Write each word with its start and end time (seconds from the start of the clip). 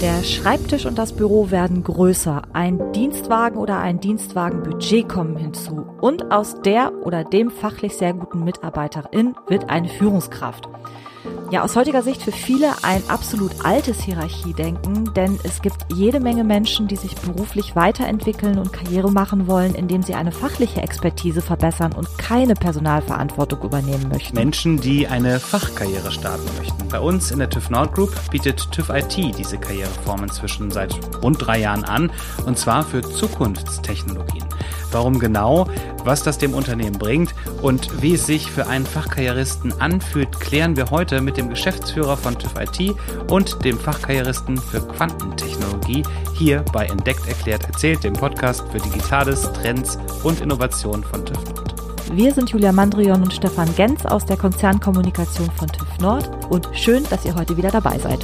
Der 0.00 0.24
Schreibtisch 0.24 0.86
und 0.86 0.96
das 0.96 1.12
Büro 1.12 1.50
werden 1.50 1.84
größer. 1.84 2.40
Ein 2.54 2.90
Dienstwagen 2.92 3.58
oder 3.58 3.80
ein 3.80 4.00
Dienstwagenbudget 4.00 5.06
kommen 5.06 5.36
hinzu. 5.36 5.84
Und 6.00 6.32
aus 6.32 6.62
der 6.62 6.94
oder 7.04 7.22
dem 7.22 7.50
fachlich 7.50 7.94
sehr 7.98 8.14
guten 8.14 8.42
Mitarbeiterin 8.42 9.34
wird 9.46 9.68
eine 9.68 9.90
Führungskraft. 9.90 10.70
Ja, 11.50 11.64
aus 11.64 11.74
heutiger 11.74 12.02
Sicht 12.02 12.22
für 12.22 12.30
viele 12.30 12.70
ein 12.82 13.02
absolut 13.08 13.64
altes 13.64 14.00
Hierarchiedenken, 14.02 15.12
denn 15.14 15.36
es 15.42 15.60
gibt 15.62 15.92
jede 15.92 16.20
Menge 16.20 16.44
Menschen, 16.44 16.86
die 16.86 16.94
sich 16.94 17.16
beruflich 17.16 17.74
weiterentwickeln 17.74 18.56
und 18.56 18.72
Karriere 18.72 19.10
machen 19.10 19.48
wollen, 19.48 19.74
indem 19.74 20.04
sie 20.04 20.14
eine 20.14 20.30
fachliche 20.30 20.80
Expertise 20.80 21.42
verbessern 21.42 21.92
und 21.92 22.06
keine 22.18 22.54
Personalverantwortung 22.54 23.62
übernehmen 23.62 24.08
möchten. 24.08 24.36
Menschen, 24.36 24.80
die 24.80 25.08
eine 25.08 25.40
Fachkarriere 25.40 26.12
starten 26.12 26.48
möchten. 26.56 26.88
Bei 26.88 27.00
uns 27.00 27.32
in 27.32 27.40
der 27.40 27.50
TÜV 27.50 27.68
Nord 27.70 27.94
Group 27.94 28.12
bietet 28.30 28.70
TÜV 28.70 28.88
IT 28.90 29.16
diese 29.16 29.58
Karriereform 29.58 30.22
inzwischen 30.22 30.70
seit 30.70 30.94
rund 31.20 31.44
drei 31.44 31.58
Jahren 31.58 31.82
an, 31.82 32.12
und 32.46 32.58
zwar 32.58 32.84
für 32.84 33.02
Zukunftstechnologien. 33.02 34.44
Warum 34.92 35.18
genau, 35.18 35.66
was 36.04 36.22
das 36.22 36.38
dem 36.38 36.54
Unternehmen 36.54 36.98
bringt 36.98 37.34
und 37.62 38.02
wie 38.02 38.14
es 38.14 38.26
sich 38.26 38.50
für 38.50 38.66
einen 38.66 38.86
Fachkarrieristen 38.86 39.80
anfühlt, 39.80 40.40
klären 40.40 40.76
wir 40.76 40.90
heute 40.90 41.20
mit 41.20 41.36
dem 41.36 41.48
Geschäftsführer 41.48 42.16
von 42.16 42.38
TÜV 42.38 42.54
IT 42.60 42.96
und 43.30 43.64
dem 43.64 43.78
Fachkarrieristen 43.78 44.56
für 44.58 44.80
Quantentechnologie 44.80 46.02
hier 46.34 46.64
bei 46.72 46.86
Entdeckt 46.86 47.26
erklärt 47.28 47.64
erzählt, 47.64 48.02
dem 48.04 48.14
Podcast 48.14 48.64
für 48.72 48.78
Digitales, 48.78 49.42
Trends 49.52 49.98
und 50.22 50.40
Innovation 50.40 51.04
von 51.04 51.24
TÜV 51.24 51.44
Nord. 51.44 51.74
Wir 52.12 52.34
sind 52.34 52.50
Julia 52.50 52.72
Mandrion 52.72 53.22
und 53.22 53.32
Stefan 53.32 53.72
Genz 53.76 54.04
aus 54.04 54.26
der 54.26 54.36
Konzernkommunikation 54.36 55.48
von 55.52 55.68
TÜV 55.68 55.98
Nord 56.00 56.30
und 56.50 56.68
schön, 56.72 57.04
dass 57.08 57.24
ihr 57.24 57.36
heute 57.36 57.56
wieder 57.56 57.70
dabei 57.70 57.98
seid. 57.98 58.18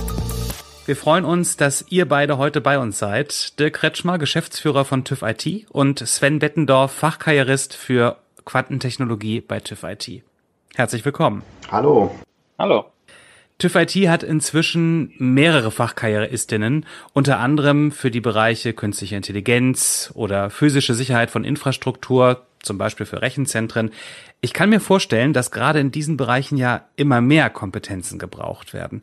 Wir 0.86 0.94
freuen 0.94 1.24
uns, 1.24 1.56
dass 1.56 1.84
ihr 1.90 2.06
beide 2.08 2.38
heute 2.38 2.60
bei 2.60 2.78
uns 2.78 3.00
seid. 3.00 3.58
Dirk 3.58 3.74
Kretschmer, 3.74 4.18
Geschäftsführer 4.18 4.84
von 4.84 5.02
TÜV 5.02 5.22
IT 5.22 5.66
und 5.70 5.98
Sven 5.98 6.38
Bettendorf, 6.38 6.92
Fachkarrierist 6.92 7.74
für 7.74 8.18
Quantentechnologie 8.44 9.40
bei 9.40 9.58
TÜV 9.58 9.82
IT. 9.82 10.22
Herzlich 10.76 11.04
willkommen. 11.04 11.42
Hallo. 11.72 12.14
Hallo. 12.56 12.84
TÜV 13.58 13.74
IT 13.74 13.94
hat 14.08 14.22
inzwischen 14.22 15.12
mehrere 15.18 15.72
Fachkarrieristinnen, 15.72 16.86
unter 17.12 17.40
anderem 17.40 17.90
für 17.90 18.12
die 18.12 18.20
Bereiche 18.20 18.72
künstliche 18.72 19.16
Intelligenz 19.16 20.12
oder 20.14 20.50
physische 20.50 20.94
Sicherheit 20.94 21.32
von 21.32 21.42
Infrastruktur, 21.42 22.46
zum 22.62 22.78
Beispiel 22.78 23.06
für 23.06 23.22
Rechenzentren. 23.22 23.90
Ich 24.40 24.52
kann 24.52 24.70
mir 24.70 24.80
vorstellen, 24.80 25.32
dass 25.32 25.50
gerade 25.50 25.80
in 25.80 25.90
diesen 25.90 26.16
Bereichen 26.16 26.56
ja 26.56 26.82
immer 26.96 27.20
mehr 27.20 27.50
Kompetenzen 27.50 28.18
gebraucht 28.18 28.74
werden. 28.74 29.02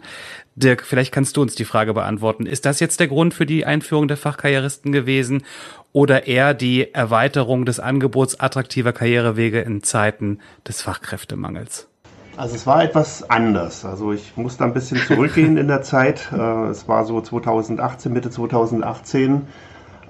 Dirk, 0.55 0.83
vielleicht 0.83 1.11
kannst 1.11 1.37
du 1.37 1.41
uns 1.41 1.55
die 1.55 1.65
Frage 1.65 1.93
beantworten. 1.93 2.45
Ist 2.45 2.65
das 2.65 2.79
jetzt 2.79 2.99
der 2.99 3.07
Grund 3.07 3.33
für 3.33 3.45
die 3.45 3.65
Einführung 3.65 4.07
der 4.07 4.17
Fachkarrieristen 4.17 4.91
gewesen 4.91 5.43
oder 5.91 6.27
eher 6.27 6.53
die 6.53 6.93
Erweiterung 6.93 7.65
des 7.65 7.79
Angebots 7.79 8.39
attraktiver 8.39 8.93
Karrierewege 8.93 9.61
in 9.61 9.83
Zeiten 9.83 10.39
des 10.67 10.81
Fachkräftemangels? 10.81 11.87
Also 12.35 12.55
es 12.55 12.65
war 12.65 12.83
etwas 12.83 13.29
anders. 13.29 13.85
Also 13.85 14.11
ich 14.11 14.35
muss 14.35 14.57
da 14.57 14.65
ein 14.65 14.73
bisschen 14.73 14.97
zurückgehen 14.97 15.57
in 15.57 15.67
der 15.67 15.83
Zeit. 15.83 16.29
Äh, 16.31 16.69
es 16.69 16.87
war 16.87 17.05
so 17.05 17.21
2018, 17.21 18.11
Mitte 18.11 18.29
2018 18.29 19.43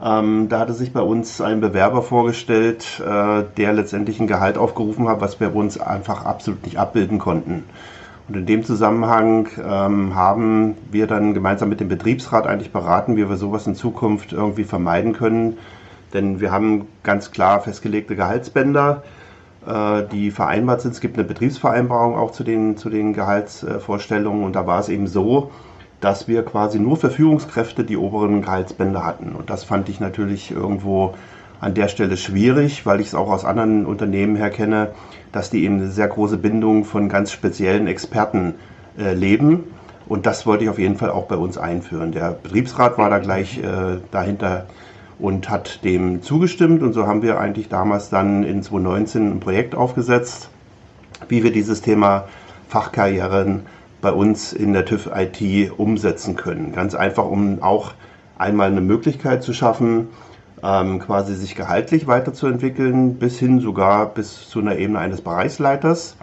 ähm, 0.01 0.49
da 0.49 0.59
hatte 0.59 0.73
sich 0.73 0.93
bei 0.93 1.01
uns 1.01 1.41
ein 1.41 1.61
Bewerber 1.61 2.01
vorgestellt, 2.01 3.01
äh, 3.05 3.43
der 3.57 3.73
letztendlich 3.73 4.19
ein 4.19 4.27
Gehalt 4.27 4.57
aufgerufen 4.57 5.07
hat, 5.07 5.21
was 5.21 5.39
wir 5.39 5.55
uns 5.55 5.79
einfach 5.79 6.25
absolut 6.25 6.65
nicht 6.65 6.77
abbilden 6.77 7.19
konnten. 7.19 7.63
Und 8.27 8.37
in 8.37 8.45
dem 8.45 8.63
Zusammenhang 8.63 9.49
ähm, 9.57 10.15
haben 10.15 10.75
wir 10.91 11.07
dann 11.07 11.33
gemeinsam 11.33 11.69
mit 11.69 11.81
dem 11.81 11.89
Betriebsrat 11.89 12.47
eigentlich 12.47 12.71
beraten, 12.71 13.17
wie 13.17 13.27
wir 13.27 13.35
sowas 13.35 13.67
in 13.67 13.75
Zukunft 13.75 14.31
irgendwie 14.31 14.63
vermeiden 14.63 15.13
können. 15.13 15.57
Denn 16.13 16.39
wir 16.39 16.51
haben 16.51 16.87
ganz 17.03 17.31
klar 17.31 17.59
festgelegte 17.59 18.15
Gehaltsbänder, 18.15 19.03
äh, 19.67 20.03
die 20.11 20.31
vereinbart 20.31 20.81
sind. 20.81 20.91
Es 20.91 21.01
gibt 21.01 21.17
eine 21.17 21.27
Betriebsvereinbarung 21.27 22.15
auch 22.15 22.31
zu 22.31 22.43
den, 22.43 22.77
zu 22.77 22.89
den 22.89 23.13
Gehaltsvorstellungen. 23.13 24.43
Und 24.43 24.55
da 24.55 24.65
war 24.65 24.79
es 24.79 24.89
eben 24.89 25.07
so, 25.07 25.51
dass 26.03 26.27
wir 26.27 26.43
quasi 26.43 26.79
nur 26.79 26.97
für 26.97 27.09
Führungskräfte 27.09 27.85
die 27.85 27.95
oberen 27.95 28.41
Gehaltsbänder 28.41 29.05
hatten. 29.05 29.31
Und 29.31 29.49
das 29.49 29.63
fand 29.63 29.87
ich 29.87 30.01
natürlich 30.01 30.51
irgendwo 30.51 31.13
an 31.61 31.75
der 31.75 31.87
Stelle 31.87 32.17
schwierig, 32.17 32.85
weil 32.85 32.99
ich 32.99 33.07
es 33.07 33.15
auch 33.15 33.29
aus 33.29 33.45
anderen 33.45 33.85
Unternehmen 33.85 34.35
her 34.35 34.49
kenne, 34.49 34.89
dass 35.31 35.49
die 35.49 35.63
eben 35.63 35.77
eine 35.77 35.87
sehr 35.87 36.09
große 36.09 36.37
Bindung 36.37 36.83
von 36.83 37.07
ganz 37.07 37.31
speziellen 37.31 37.87
Experten 37.87 38.55
äh, 38.97 39.13
leben. 39.13 39.63
Und 40.05 40.25
das 40.25 40.45
wollte 40.45 40.65
ich 40.65 40.69
auf 40.69 40.77
jeden 40.77 40.97
Fall 40.97 41.09
auch 41.09 41.27
bei 41.27 41.37
uns 41.37 41.57
einführen. 41.57 42.11
Der 42.11 42.31
Betriebsrat 42.31 42.97
war 42.97 43.09
da 43.09 43.19
gleich 43.19 43.59
äh, 43.59 43.99
dahinter 44.11 44.65
und 45.19 45.49
hat 45.49 45.85
dem 45.85 46.21
zugestimmt. 46.21 46.83
Und 46.83 46.91
so 46.91 47.07
haben 47.07 47.21
wir 47.21 47.39
eigentlich 47.39 47.69
damals 47.69 48.09
dann 48.09 48.43
in 48.43 48.61
2019 48.61 49.31
ein 49.31 49.39
Projekt 49.39 49.73
aufgesetzt, 49.73 50.49
wie 51.29 51.45
wir 51.45 51.53
dieses 51.53 51.81
Thema 51.81 52.25
Fachkarrieren 52.67 53.61
bei 54.03 54.11
uns 54.11 54.53
in 54.53 54.73
der 54.73 54.85
TÜV 54.85 55.09
IT 55.15 55.71
umsetzen 55.79 56.35
können. 56.35 56.73
Ganz 56.73 56.93
einfach, 56.93 57.25
um 57.25 57.63
auch 57.63 57.93
einmal 58.37 58.69
eine 58.69 58.81
Möglichkeit 58.81 59.41
zu 59.41 59.53
schaffen, 59.53 60.09
ähm, 60.61 60.99
quasi 60.99 61.33
sich 61.33 61.55
gehaltlich 61.55 62.05
weiterzuentwickeln, 62.05 63.15
bis 63.15 63.39
hin 63.39 63.59
sogar 63.59 64.07
bis 64.07 64.47
zu 64.49 64.59
einer 64.59 64.77
Ebene 64.77 64.99
eines 64.99 65.21
Bereichsleiters. 65.21 66.17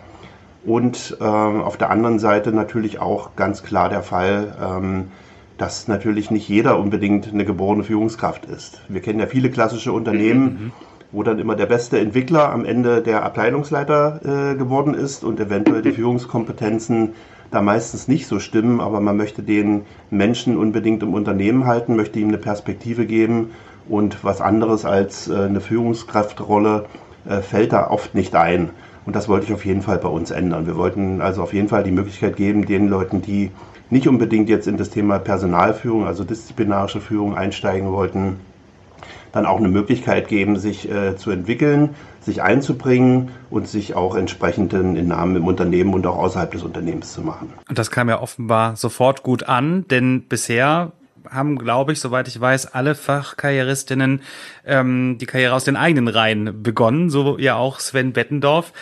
Und 0.65 1.17
ähm, 1.21 1.63
auf 1.63 1.79
der 1.79 1.91
anderen 1.91 2.19
Seite 2.19 2.53
natürlich 2.53 3.01
auch 3.01 3.35
ganz 3.35 3.63
klar 3.63 3.89
der 3.89 4.03
Fall, 4.03 4.55
ähm, 4.63 5.09
dass 5.57 5.89
natürlich 5.89 6.31
nicht 6.31 6.49
jeder 6.49 6.79
unbedingt 6.79 7.33
eine 7.33 7.47
geborene 7.47 7.83
Führungskraft 7.83 8.45
ist. 8.45 8.83
Wir 8.89 9.01
kennen 9.01 9.21
ja 9.21 9.27
viele 9.27 9.51
klassische 9.51 9.93
Unternehmen, 9.93 10.45
mhm. 10.45 10.73
wo 11.13 11.23
dann 11.23 11.39
immer 11.39 11.57
der 11.57 11.67
beste 11.67 11.99
Entwickler 11.99 12.53
am 12.53 12.67
Ende 12.67 13.03
der 13.03 13.25
Abteilungsleiter 13.25 14.53
äh, 14.53 14.57
geworden 14.57 14.93
ist 14.93 15.25
und 15.25 15.41
eventuell 15.41 15.81
die 15.81 15.93
Führungskompetenzen 15.99 17.15
da 17.51 17.63
meistens 17.63 18.09
nicht 18.09 18.27
so 18.27 18.39
stimmen, 18.39 18.81
aber 18.81 19.01
man 19.01 19.17
möchte 19.17 19.43
den 19.43 19.83
Menschen 20.11 20.57
unbedingt 20.57 21.03
im 21.03 21.15
Unternehmen 21.15 21.67
halten, 21.67 21.97
möchte 21.97 22.19
ihm 22.19 22.29
eine 22.29 22.39
Perspektive 22.39 23.07
geben 23.07 23.51
und 23.89 24.23
was 24.23 24.41
anderes 24.41 24.85
als 24.85 25.29
äh, 25.29 25.35
eine 25.35 25.61
Führungskraftrolle 25.61 26.87
äh, 27.29 27.41
fällt 27.41 27.73
da 27.73 27.91
oft 27.91 28.15
nicht 28.15 28.35
ein. 28.35 28.71
Und 29.07 29.17
das 29.17 29.29
wollte 29.29 29.47
ich 29.47 29.53
auf 29.53 29.65
jeden 29.65 29.83
Fall 29.83 29.99
bei 29.99 30.09
uns 30.09 30.31
ändern. 30.31 30.67
Wir 30.67 30.77
wollten 30.77 31.21
also 31.21 31.43
auf 31.43 31.53
jeden 31.53 31.69
Fall 31.69 31.83
die 31.83 31.91
Möglichkeit 31.91 32.37
geben, 32.37 32.67
den 32.67 32.89
Leuten, 32.89 33.23
die 33.23 33.51
nicht 33.89 34.07
unbedingt 34.07 34.49
jetzt 34.49 34.69
in 34.69 34.77
das 34.77 34.91
Thema 34.91 35.19
Personalführung, 35.19 36.07
also 36.07 36.23
disziplinarische 36.23 37.01
Führung 37.01 37.35
einsteigen 37.35 37.91
wollten, 37.91 38.37
dann 39.33 39.47
auch 39.47 39.59
eine 39.59 39.69
Möglichkeit 39.69 40.29
geben, 40.29 40.59
sich 40.59 40.91
äh, 40.91 41.17
zu 41.17 41.31
entwickeln, 41.31 41.91
sich 42.21 42.43
einzubringen 42.43 43.31
und 43.51 43.69
sich 43.69 43.95
auch 43.95 44.15
entsprechend 44.15 44.73
in 44.73 45.09
Namen 45.09 45.37
im 45.37 45.47
Unternehmen 45.47 45.95
und 45.95 46.07
auch 46.07 46.19
außerhalb 46.19 46.51
des 46.51 46.63
Unternehmens 46.63 47.13
zu 47.13 47.23
machen. 47.23 47.53
Und 47.69 47.79
das 47.79 47.91
kam 47.91 48.09
ja 48.09 48.21
offenbar 48.21 48.77
sofort 48.77 49.23
gut 49.23 49.45
an, 49.45 49.87
denn 49.89 50.23
bisher 50.29 50.93
haben, 51.29 51.59
glaube 51.59 51.93
ich, 51.93 52.01
soweit 52.01 52.29
ich 52.29 52.41
weiß, 52.41 52.75
alle 52.75 52.95
Fachkarrieristinnen 52.95 54.23
ähm, 54.67 55.19
die 55.19 55.27
Karriere 55.27 55.55
aus 55.55 55.65
den 55.65 55.77
eigenen 55.77 56.09
Reihen 56.09 56.63
begonnen, 56.63 57.11
so 57.11 57.39
ja 57.39 57.57
auch 57.57 57.81
Sven 57.81 58.13
Bettendorf, 58.13 58.73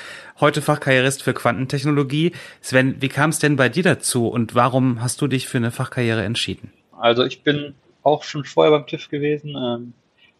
heute 0.40 0.62
Fachkarrierist 0.62 1.22
für 1.22 1.34
Quantentechnologie. 1.34 2.32
Sven, 2.60 2.96
wie 3.00 3.08
kam 3.08 3.30
es 3.30 3.38
denn 3.38 3.56
bei 3.56 3.68
dir 3.68 3.82
dazu 3.82 4.28
und 4.28 4.54
warum 4.54 5.02
hast 5.02 5.20
du 5.20 5.26
dich 5.26 5.48
für 5.48 5.58
eine 5.58 5.70
Fachkarriere 5.70 6.24
entschieden? 6.24 6.72
Also 6.92 7.24
ich 7.24 7.42
bin 7.42 7.74
auch 8.02 8.22
schon 8.22 8.44
vorher 8.44 8.72
beim 8.72 8.86
TÜV 8.86 9.08
gewesen, 9.08 9.54
ähm, 9.56 9.92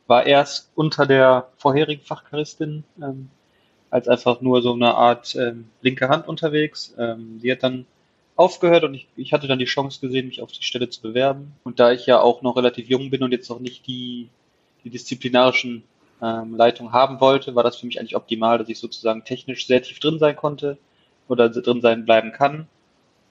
war 0.09 0.27
erst 0.27 0.71
unter 0.75 1.07
der 1.07 1.49
vorherigen 1.59 2.03
Fachkaristin 2.03 2.83
ähm, 3.01 3.31
als 3.91 4.09
einfach 4.09 4.41
nur 4.41 4.63
so 4.63 4.73
eine 4.73 4.95
Art 4.95 5.37
ähm, 5.37 5.69
linke 5.81 6.09
Hand 6.09 6.27
unterwegs. 6.27 6.95
Ähm, 6.99 7.41
die 7.43 7.53
hat 7.53 7.63
dann 7.63 7.87
aufgehört 8.37 8.85
und 8.85 8.95
ich, 8.95 9.07
ich 9.17 9.33
hatte 9.33 9.47
dann 9.47 9.59
die 9.59 9.65
Chance 9.67 10.01
gesehen, 10.01 10.27
mich 10.27 10.43
auf 10.43 10.51
die 10.51 10.63
Stelle 10.63 10.89
zu 10.89 11.03
bewerben. 11.03 11.55
Und 11.63 11.79
da 11.79 11.93
ich 11.93 12.07
ja 12.07 12.21
auch 12.21 12.43
noch 12.43 12.57
relativ 12.57 12.89
jung 12.89 13.11
bin 13.11 13.23
und 13.23 13.33
jetzt 13.33 13.51
noch 13.51 13.61
nicht 13.61 13.87
die, 13.87 14.29
die 14.85 14.91
disziplinarischen 14.91 15.85
ähm, 16.23 16.57
Leitungen 16.57 16.93
haben 16.93 17.21
wollte, 17.21 17.55
war 17.55 17.63
das 17.63 17.77
für 17.77 17.87
mich 17.87 18.01
eigentlich 18.01 18.17
optimal, 18.17 18.59
dass 18.59 18.69
ich 18.69 18.79
sozusagen 18.79 19.25
technisch 19.25 19.67
sehr 19.67 19.83
tief 19.83 20.01
drin 20.01 20.19
sein 20.19 20.37
konnte 20.37 20.79
oder 21.29 21.49
drin 21.51 21.81
sein 21.81 22.05
bleiben 22.05 22.33
kann 22.33 22.67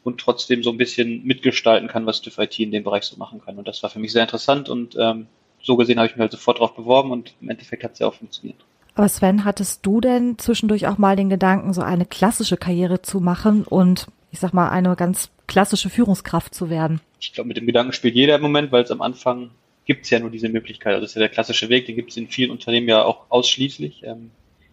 und 0.03 0.19
trotzdem 0.19 0.61
so 0.61 0.71
ein 0.71 0.77
bisschen 0.77 1.23
mitgestalten 1.25 1.87
kann, 1.87 2.05
was 2.05 2.21
TÜV 2.21 2.37
IT 2.37 2.59
in 2.59 2.71
dem 2.71 2.83
Bereich 2.83 3.03
so 3.03 3.17
machen 3.17 3.41
kann. 3.43 3.57
Und 3.57 3.67
das 3.67 3.81
war 3.83 3.89
für 3.89 3.99
mich 3.99 4.11
sehr 4.11 4.23
interessant 4.23 4.69
und 4.69 4.95
ähm, 4.99 5.27
so 5.67 5.75
gesehen 5.75 5.99
habe 5.99 6.07
ich 6.07 6.15
mich 6.15 6.21
halt 6.21 6.31
sofort 6.31 6.57
darauf 6.57 6.75
beworben 6.75 7.11
und 7.11 7.35
im 7.41 7.49
Endeffekt 7.49 7.83
hat 7.83 7.93
es 7.93 7.99
ja 7.99 8.07
auch 8.07 8.13
funktioniert. 8.15 8.57
Aber 8.95 9.09
Sven, 9.09 9.45
hattest 9.45 9.85
du 9.85 10.01
denn 10.01 10.39
zwischendurch 10.39 10.87
auch 10.87 10.97
mal 10.97 11.15
den 11.15 11.29
Gedanken, 11.29 11.73
so 11.73 11.81
eine 11.81 12.05
klassische 12.05 12.57
Karriere 12.57 13.03
zu 13.03 13.19
machen 13.19 13.63
und 13.63 14.07
ich 14.31 14.39
sag 14.39 14.53
mal, 14.53 14.69
eine 14.69 14.95
ganz 14.95 15.29
klassische 15.45 15.89
Führungskraft 15.89 16.55
zu 16.55 16.69
werden? 16.69 17.01
Ich 17.19 17.33
glaube, 17.33 17.49
mit 17.49 17.57
dem 17.57 17.67
Gedanken 17.67 17.93
spielt 17.93 18.15
jeder 18.15 18.35
im 18.35 18.41
Moment, 18.41 18.71
weil 18.71 18.83
es 18.83 18.91
am 18.91 19.01
Anfang 19.01 19.51
gibt 19.85 20.05
es 20.05 20.09
ja 20.09 20.19
nur 20.19 20.31
diese 20.31 20.49
Möglichkeit. 20.49 20.93
Also 20.93 21.01
das 21.01 21.11
ist 21.11 21.15
ja 21.15 21.19
der 21.19 21.29
klassische 21.29 21.69
Weg, 21.69 21.85
den 21.85 21.95
gibt 21.95 22.11
es 22.11 22.17
in 22.17 22.27
vielen 22.27 22.49
Unternehmen 22.49 22.87
ja 22.87 23.03
auch 23.03 23.25
ausschließlich. 23.29 24.03
Ähm, 24.03 24.31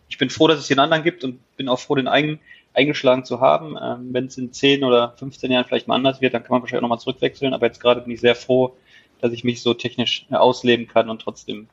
ich 0.08 0.16
bin 0.16 0.30
froh, 0.30 0.46
dass 0.46 0.60
es 0.60 0.68
den 0.68 0.78
anderen 0.78 1.02
gibt 1.02 1.24
und 1.24 1.40
bin 1.56 1.68
auch 1.68 1.80
froh, 1.80 1.96
den 1.96 2.08
eigenen 2.08 2.38
eingeschlagen 2.72 3.24
zu 3.24 3.40
haben. 3.40 3.76
Ähm, 3.80 4.08
Wenn 4.12 4.26
es 4.26 4.38
in 4.38 4.52
10 4.52 4.84
oder 4.84 5.14
15 5.18 5.50
Jahren 5.50 5.64
vielleicht 5.64 5.88
mal 5.88 5.96
anders 5.96 6.20
wird, 6.20 6.34
dann 6.34 6.42
kann 6.42 6.52
man 6.52 6.62
wahrscheinlich 6.62 6.78
auch 6.78 6.88
nochmal 6.88 7.00
zurückwechseln. 7.00 7.52
Aber 7.52 7.66
jetzt 7.66 7.80
gerade 7.80 8.00
bin 8.00 8.12
ich 8.12 8.20
sehr 8.20 8.34
froh, 8.34 8.76
dass 9.24 9.32
ich 9.32 9.42
mich 9.42 9.62
so 9.62 9.72
technisch 9.72 10.26
ausleben 10.30 10.86
kann 10.86 11.08
und 11.08 11.22
trotzdem 11.22 11.66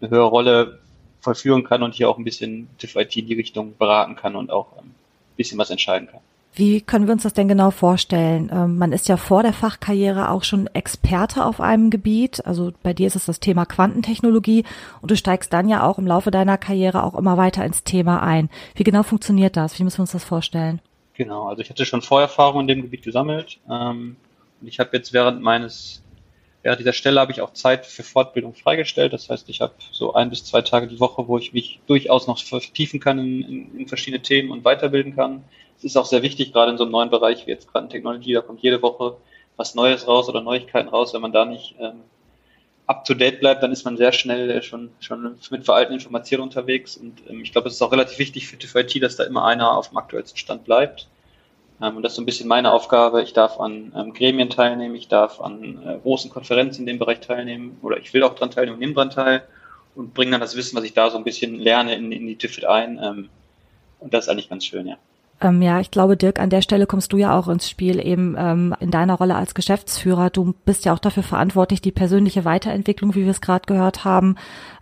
eine 0.00 0.10
höhere 0.10 0.28
Rolle 0.28 0.78
vollführen 1.20 1.64
kann 1.64 1.82
und 1.82 1.94
hier 1.94 2.08
auch 2.08 2.16
ein 2.16 2.22
bisschen 2.22 2.68
TÜV 2.78 2.94
IT 2.94 3.16
in 3.16 3.26
die 3.26 3.34
Richtung 3.34 3.76
beraten 3.76 4.14
kann 4.14 4.36
und 4.36 4.52
auch 4.52 4.68
ähm, 4.78 4.90
ein 4.90 5.36
bisschen 5.36 5.58
was 5.58 5.70
entscheiden 5.70 6.06
kann. 6.06 6.20
Wie 6.54 6.80
können 6.80 7.06
wir 7.06 7.12
uns 7.12 7.24
das 7.24 7.32
denn 7.32 7.48
genau 7.48 7.72
vorstellen? 7.72 8.50
Ähm, 8.52 8.78
man 8.78 8.92
ist 8.92 9.08
ja 9.08 9.16
vor 9.16 9.42
der 9.42 9.52
Fachkarriere 9.52 10.30
auch 10.30 10.44
schon 10.44 10.68
Experte 10.68 11.44
auf 11.44 11.60
einem 11.60 11.90
Gebiet. 11.90 12.46
Also 12.46 12.72
bei 12.84 12.92
dir 12.92 13.08
ist 13.08 13.16
es 13.16 13.26
das 13.26 13.40
Thema 13.40 13.66
Quantentechnologie 13.66 14.64
und 15.00 15.10
du 15.10 15.16
steigst 15.16 15.52
dann 15.52 15.68
ja 15.68 15.84
auch 15.84 15.98
im 15.98 16.06
Laufe 16.06 16.30
deiner 16.30 16.56
Karriere 16.56 17.02
auch 17.02 17.16
immer 17.16 17.36
weiter 17.36 17.64
ins 17.64 17.82
Thema 17.82 18.22
ein. 18.22 18.48
Wie 18.76 18.84
genau 18.84 19.02
funktioniert 19.02 19.56
das? 19.56 19.76
Wie 19.76 19.82
müssen 19.82 19.98
wir 19.98 20.02
uns 20.02 20.12
das 20.12 20.22
vorstellen? 20.22 20.80
Genau, 21.14 21.48
also 21.48 21.62
ich 21.62 21.70
hatte 21.70 21.84
schon 21.84 22.02
Vorerfahrung 22.02 22.60
in 22.60 22.68
dem 22.68 22.82
Gebiet 22.82 23.02
gesammelt. 23.02 23.58
Ähm, 23.68 24.14
und 24.60 24.68
ich 24.68 24.78
habe 24.78 24.96
jetzt 24.96 25.12
während 25.12 25.42
meines, 25.42 26.02
während 26.62 26.80
dieser 26.80 26.92
Stelle 26.92 27.20
habe 27.20 27.32
ich 27.32 27.40
auch 27.40 27.52
Zeit 27.52 27.86
für 27.86 28.02
Fortbildung 28.02 28.54
freigestellt. 28.54 29.12
Das 29.12 29.28
heißt, 29.28 29.48
ich 29.48 29.60
habe 29.60 29.74
so 29.90 30.14
ein 30.14 30.30
bis 30.30 30.44
zwei 30.44 30.62
Tage 30.62 30.86
die 30.86 31.00
Woche, 31.00 31.28
wo 31.28 31.38
ich 31.38 31.52
mich 31.52 31.80
durchaus 31.86 32.26
noch 32.26 32.38
vertiefen 32.38 33.00
kann 33.00 33.18
in, 33.18 33.42
in, 33.42 33.78
in 33.80 33.88
verschiedene 33.88 34.22
Themen 34.22 34.50
und 34.50 34.64
weiterbilden 34.64 35.14
kann 35.16 35.44
es 35.82 35.90
ist 35.90 35.96
auch 35.96 36.06
sehr 36.06 36.22
wichtig, 36.22 36.52
gerade 36.52 36.70
in 36.70 36.78
so 36.78 36.84
einem 36.84 36.92
neuen 36.92 37.10
Bereich 37.10 37.44
wie 37.46 37.50
jetzt 37.50 37.66
Quantentechnologie, 37.66 38.34
da 38.34 38.40
kommt 38.40 38.60
jede 38.60 38.82
Woche 38.82 39.16
was 39.56 39.74
Neues 39.74 40.06
raus 40.06 40.28
oder 40.28 40.40
Neuigkeiten 40.40 40.88
raus. 40.88 41.12
Wenn 41.12 41.20
man 41.20 41.32
da 41.32 41.44
nicht 41.44 41.74
ähm, 41.80 42.02
up 42.86 43.04
to 43.04 43.14
date 43.14 43.40
bleibt, 43.40 43.62
dann 43.64 43.72
ist 43.72 43.84
man 43.84 43.96
sehr 43.96 44.12
schnell 44.12 44.62
schon, 44.62 44.90
schon 45.00 45.36
mit 45.50 45.64
veralteten 45.64 45.94
Informationen 45.94 46.44
unterwegs. 46.44 46.96
Und 46.96 47.18
ähm, 47.28 47.42
ich 47.42 47.50
glaube, 47.50 47.68
es 47.68 47.74
ist 47.74 47.82
auch 47.82 47.90
relativ 47.90 48.18
wichtig 48.18 48.46
für 48.46 48.56
TVIT, 48.56 49.02
dass 49.02 49.16
da 49.16 49.24
immer 49.24 49.44
einer 49.44 49.76
auf 49.76 49.88
dem 49.88 49.98
aktuellsten 49.98 50.38
Stand 50.38 50.64
bleibt. 50.64 51.08
Ähm, 51.82 51.96
und 51.96 52.02
das 52.02 52.12
ist 52.12 52.16
so 52.16 52.22
ein 52.22 52.26
bisschen 52.26 52.48
meine 52.48 52.72
Aufgabe. 52.72 53.22
Ich 53.22 53.32
darf 53.32 53.58
an 53.58 53.92
ähm, 53.96 54.14
Gremien 54.14 54.50
teilnehmen, 54.50 54.94
ich 54.94 55.08
darf 55.08 55.40
an 55.40 55.82
äh, 55.84 55.98
großen 55.98 56.30
Konferenzen 56.30 56.82
in 56.82 56.86
dem 56.86 56.98
Bereich 56.98 57.20
teilnehmen 57.20 57.78
oder 57.82 57.98
ich 57.98 58.14
will 58.14 58.22
auch 58.22 58.34
dran 58.34 58.50
teilnehmen 58.50 58.74
und 58.74 58.80
nehme 58.80 58.94
dran 58.94 59.10
teil 59.10 59.42
und 59.94 60.14
bringe 60.14 60.32
dann 60.32 60.40
das 60.40 60.56
Wissen, 60.56 60.76
was 60.76 60.84
ich 60.84 60.94
da 60.94 61.10
so 61.10 61.18
ein 61.18 61.24
bisschen 61.24 61.58
lerne, 61.58 61.94
in, 61.94 62.12
in 62.12 62.26
die 62.26 62.36
TIFIT 62.36 62.64
ein. 62.64 63.00
Ähm, 63.02 63.28
und 63.98 64.14
das 64.14 64.24
ist 64.24 64.28
eigentlich 64.28 64.48
ganz 64.48 64.64
schön, 64.64 64.86
ja. 64.86 64.96
Ähm, 65.42 65.60
ja, 65.60 65.80
ich 65.80 65.90
glaube, 65.90 66.16
Dirk, 66.16 66.38
an 66.38 66.50
der 66.50 66.62
Stelle 66.62 66.86
kommst 66.86 67.12
du 67.12 67.16
ja 67.16 67.36
auch 67.36 67.48
ins 67.48 67.68
Spiel, 67.68 68.04
eben 68.04 68.36
ähm, 68.38 68.74
in 68.78 68.90
deiner 68.90 69.14
Rolle 69.14 69.34
als 69.34 69.54
Geschäftsführer. 69.54 70.30
Du 70.30 70.54
bist 70.64 70.84
ja 70.84 70.94
auch 70.94 71.00
dafür 71.00 71.24
verantwortlich, 71.24 71.82
die 71.82 71.90
persönliche 71.90 72.44
Weiterentwicklung, 72.44 73.14
wie 73.14 73.24
wir 73.24 73.30
es 73.30 73.40
gerade 73.40 73.66
gehört 73.66 74.04
haben, 74.04 74.36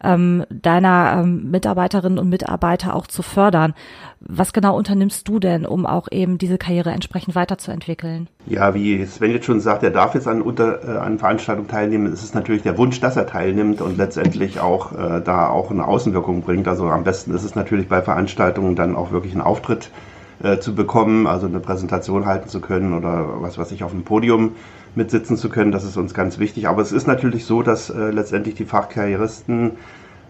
ähm, 0.05 0.45
deiner 0.51 1.21
ähm, 1.23 1.51
Mitarbeiterinnen 1.51 2.19
und 2.19 2.29
Mitarbeiter 2.29 2.95
auch 2.95 3.07
zu 3.07 3.23
fördern. 3.23 3.75
Was 4.21 4.53
genau 4.53 4.77
unternimmst 4.77 5.27
du 5.29 5.39
denn, 5.39 5.65
um 5.65 5.87
auch 5.87 6.09
eben 6.11 6.37
diese 6.37 6.59
Karriere 6.59 6.91
entsprechend 6.91 7.35
weiterzuentwickeln? 7.35 8.29
Ja, 8.45 8.75
wie 8.75 9.07
Sven 9.07 9.31
jetzt 9.31 9.47
schon 9.47 9.61
sagt, 9.61 9.83
er 9.83 9.91
darf 9.91 10.15
jetzt 10.15 10.29
an, 10.29 10.43
unter, 10.43 10.85
äh, 10.85 10.99
an 10.99 11.19
Veranstaltungen 11.19 11.69
teilnehmen. 11.69 12.13
Es 12.13 12.23
ist 12.23 12.35
natürlich 12.35 12.63
der 12.63 12.77
Wunsch, 12.77 13.01
dass 13.01 13.17
er 13.17 13.27
teilnimmt 13.27 13.81
und 13.81 13.97
letztendlich 13.97 14.61
auch 14.61 14.93
äh, 14.93 15.23
da 15.23 15.49
auch 15.49 15.71
eine 15.71 15.87
Außenwirkung 15.87 16.43
bringt. 16.43 16.69
Also 16.69 16.89
am 16.89 17.05
besten 17.05 17.33
ist 17.33 17.45
es 17.45 17.55
natürlich 17.55 17.89
bei 17.89 18.03
Veranstaltungen 18.03 18.77
dann 18.77 18.95
auch 18.95 19.11
wirklich 19.11 19.35
ein 19.35 19.41
Auftritt 19.41 19.91
äh, 20.43 20.59
zu 20.59 20.75
bekommen, 20.75 21.27
also 21.27 21.47
eine 21.47 21.61
Präsentation 21.61 22.27
halten 22.27 22.49
zu 22.49 22.61
können 22.61 22.95
oder 22.95 23.43
was 23.43 23.59
weiß 23.59 23.73
ich, 23.73 23.85
auf 23.85 23.91
dem 23.91 24.05
Podium 24.05 24.53
mitsitzen 24.95 25.37
zu 25.37 25.49
können. 25.49 25.73
Das 25.73 25.85
ist 25.85 25.97
uns 25.97 26.15
ganz 26.15 26.39
wichtig. 26.39 26.69
Aber 26.69 26.83
es 26.83 26.93
ist 26.93 27.07
natürlich 27.07 27.45
so, 27.45 27.63
dass 27.63 27.91
äh, 27.91 28.11
letztendlich 28.11 28.55
die 28.55 28.65
Fachkarrieristen 28.65 29.73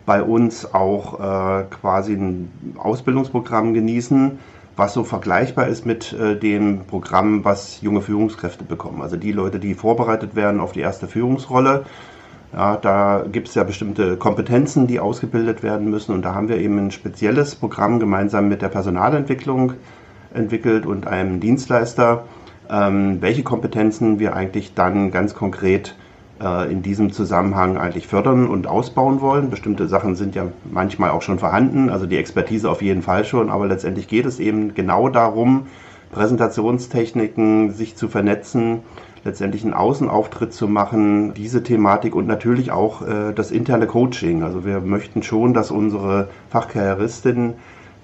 bei 0.06 0.22
uns 0.22 0.74
auch 0.74 1.20
äh, 1.20 1.64
quasi 1.70 2.14
ein 2.14 2.50
Ausbildungsprogramm 2.78 3.74
genießen, 3.74 4.38
was 4.76 4.94
so 4.94 5.04
vergleichbar 5.04 5.68
ist 5.68 5.86
mit 5.86 6.12
äh, 6.12 6.36
dem 6.36 6.86
Programm, 6.86 7.44
was 7.44 7.80
junge 7.80 8.00
Führungskräfte 8.00 8.64
bekommen. 8.64 9.02
Also 9.02 9.16
die 9.16 9.32
Leute, 9.32 9.58
die 9.58 9.74
vorbereitet 9.74 10.34
werden 10.34 10.60
auf 10.60 10.72
die 10.72 10.80
erste 10.80 11.06
Führungsrolle. 11.06 11.84
Ja, 12.52 12.76
da 12.76 13.24
gibt 13.30 13.46
es 13.46 13.54
ja 13.54 13.62
bestimmte 13.62 14.16
Kompetenzen, 14.16 14.88
die 14.88 14.98
ausgebildet 14.98 15.62
werden 15.62 15.88
müssen. 15.88 16.12
Und 16.12 16.22
da 16.22 16.34
haben 16.34 16.48
wir 16.48 16.56
eben 16.56 16.78
ein 16.78 16.90
spezielles 16.90 17.54
Programm 17.54 18.00
gemeinsam 18.00 18.48
mit 18.48 18.62
der 18.62 18.68
Personalentwicklung 18.68 19.74
entwickelt 20.34 20.86
und 20.86 21.06
einem 21.06 21.40
Dienstleister, 21.40 22.24
ähm, 22.70 23.18
welche 23.20 23.42
Kompetenzen 23.42 24.18
wir 24.18 24.34
eigentlich 24.34 24.74
dann 24.74 25.10
ganz 25.10 25.34
konkret 25.34 25.96
äh, 26.40 26.70
in 26.72 26.82
diesem 26.82 27.12
Zusammenhang 27.12 27.76
eigentlich 27.76 28.06
fördern 28.06 28.48
und 28.48 28.66
ausbauen 28.66 29.20
wollen. 29.20 29.50
Bestimmte 29.50 29.88
Sachen 29.88 30.16
sind 30.16 30.34
ja 30.34 30.46
manchmal 30.70 31.10
auch 31.10 31.22
schon 31.22 31.38
vorhanden, 31.38 31.90
also 31.90 32.06
die 32.06 32.16
Expertise 32.16 32.70
auf 32.70 32.82
jeden 32.82 33.02
Fall 33.02 33.24
schon, 33.24 33.50
aber 33.50 33.66
letztendlich 33.66 34.08
geht 34.08 34.26
es 34.26 34.40
eben 34.40 34.74
genau 34.74 35.08
darum, 35.08 35.66
Präsentationstechniken, 36.12 37.72
sich 37.72 37.96
zu 37.96 38.08
vernetzen, 38.08 38.80
letztendlich 39.24 39.64
einen 39.64 39.74
Außenauftritt 39.74 40.52
zu 40.52 40.66
machen, 40.66 41.34
diese 41.34 41.62
Thematik 41.62 42.14
und 42.14 42.26
natürlich 42.26 42.72
auch 42.72 43.02
äh, 43.02 43.32
das 43.34 43.50
interne 43.50 43.86
Coaching. 43.86 44.42
Also 44.42 44.64
wir 44.64 44.80
möchten 44.80 45.22
schon, 45.22 45.54
dass 45.54 45.70
unsere 45.70 46.28
Fachkarrieristinnen 46.48 47.54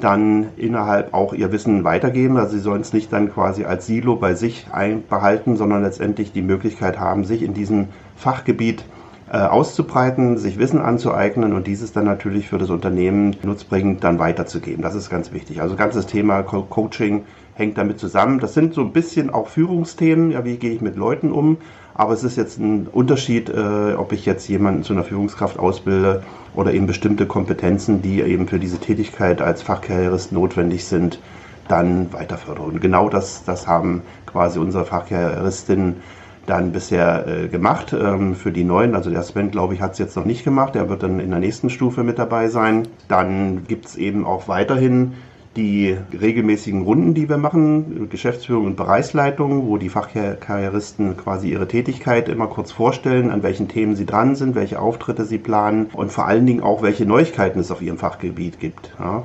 dann 0.01 0.49
innerhalb 0.57 1.15
auch 1.15 1.33
ihr 1.33 1.53
Wissen 1.53 1.85
weitergeben. 1.85 2.37
Also 2.37 2.53
sie 2.53 2.63
sollen 2.63 2.83
es 2.83 2.93
nicht 2.93 3.13
dann 3.13 3.33
quasi 3.33 3.65
als 3.65 3.87
Silo 3.87 4.17
bei 4.17 4.35
sich 4.35 4.67
einbehalten, 4.73 5.57
sondern 5.57 5.83
letztendlich 5.83 6.33
die 6.33 6.43
Möglichkeit 6.43 6.99
haben, 7.01 7.25
sich 7.25 7.43
in 7.43 7.55
diesem 7.55 7.89
Fachgebiet 8.15 8.85
äh, 9.33 9.39
auszubreiten, 9.39 10.39
sich 10.39 10.59
Wissen 10.59 10.81
anzueignen 10.81 11.53
und 11.53 11.67
dieses 11.67 11.93
dann 11.93 12.05
natürlich 12.05 12.49
für 12.49 12.59
das 12.59 12.71
Unternehmen 12.71 13.37
nutzbringend 13.43 14.05
dann 14.05 14.19
weiterzugeben. 14.19 14.83
Das 14.83 14.95
ist 14.95 15.11
ganz 15.11 15.33
wichtig. 15.33 15.61
Also 15.61 15.77
ganzes 15.77 16.07
Thema 16.07 16.43
Co 16.43 16.63
Coaching 16.63 17.25
hängt 17.55 17.79
damit 17.79 17.99
zusammen. 17.99 18.39
Das 18.39 18.55
sind 18.55 18.75
so 18.75 18.83
ein 18.83 18.93
bisschen 18.93 19.31
auch 19.31 19.49
Führungsthemen. 19.49 20.31
Ja, 20.31 20.45
wie 20.45 20.59
gehe 20.59 20.73
ich 20.73 20.81
mit 20.81 20.97
Leuten 20.97 21.33
um? 21.33 21.57
Aber 21.99 22.13
es 22.13 22.25
ist 22.25 22.37
jetzt 22.37 22.59
ein 22.59 22.89
Unterschied, 22.93 23.49
äh, 23.49 23.95
ob 23.95 24.13
ich 24.13 24.27
jetzt 24.27 24.47
jemanden 24.49 24.83
zu 24.83 24.93
einer 24.93 25.03
Führungskraft 25.03 25.59
ausbilde 25.59 26.23
oder 26.55 26.75
eben 26.75 26.87
bestimmte 26.87 27.27
Kompetenzen, 27.27 28.03
die 28.03 28.21
eben 28.21 28.47
für 28.49 28.59
diese 28.59 28.79
Tätigkeit 28.79 29.41
als 29.41 29.63
Fachkarrierist 29.63 30.31
notwendig 30.31 30.85
sind, 30.85 31.19
dann 31.69 32.13
weiterfördern. 32.13 32.67
Und 32.67 32.81
genau 32.83 33.09
das, 33.09 33.45
das 33.45 33.67
haben 33.67 34.03
quasi 34.27 34.59
unsere 34.59 34.85
Fachkarrieristinnen 34.85 35.97
dann 36.45 36.71
bisher 36.71 37.27
äh, 37.27 37.49
gemacht 37.49 37.95
ähm, 37.99 38.35
für 38.35 38.53
die 38.53 38.63
neuen. 38.63 38.95
Also 38.95 39.11
der 39.11 39.23
Sven, 39.23 39.51
glaube 39.51 39.73
ich, 39.73 39.81
hat 39.81 39.93
es 39.93 39.99
jetzt 39.99 40.17
noch 40.17 40.27
nicht 40.27 40.45
gemacht. 40.45 40.77
Er 40.77 40.91
wird 40.91 41.03
dann 41.03 41.19
in 41.19 41.31
der 41.31 41.41
nächsten 41.41 41.71
Stufe 41.71 42.05
mit 42.05 42.19
dabei 42.19 42.49
sein. 42.49 42.87
Dann 43.09 43.65
gibt 43.67 43.87
es 43.87 43.97
eben 43.97 44.27
auch 44.27 44.49
weiterhin 44.49 45.15
die 45.57 45.97
regelmäßigen 46.19 46.83
Runden, 46.83 47.15
die 47.15 47.29
wir 47.29 47.39
machen, 47.39 48.09
Geschäftsführung 48.11 48.67
und 48.67 48.77
Bereichsleitung, 48.77 49.67
wo 49.67 49.79
die 49.79 49.89
Fachkarrieristen 49.89 51.17
quasi 51.17 51.51
ihre 51.51 51.67
Tätigkeit 51.67 52.29
immer 52.29 52.47
kurz 52.47 52.73
vorstellen, 52.73 53.31
an 53.31 53.43
welchen 53.43 53.69
Themen 53.69 53.97
sie 53.97 54.07
dran 54.07 54.37
sind, 54.37 54.55
welche 54.55 54.79
Auftritte 54.79 55.25
sie 55.25 55.39
planen 55.39 55.87
und 55.93 56.13
vor 56.13 56.27
allen 56.27 56.47
Dingen 56.47 56.63
auch, 56.63 56.83
welche 56.83 57.07
Neuigkeiten 57.07 57.59
es 57.59 57.71
auf 57.71 57.81
ihrem 57.81 57.99
Fachgebiet 57.99 58.61
gibt. 58.61 58.95
Ja. 58.99 59.23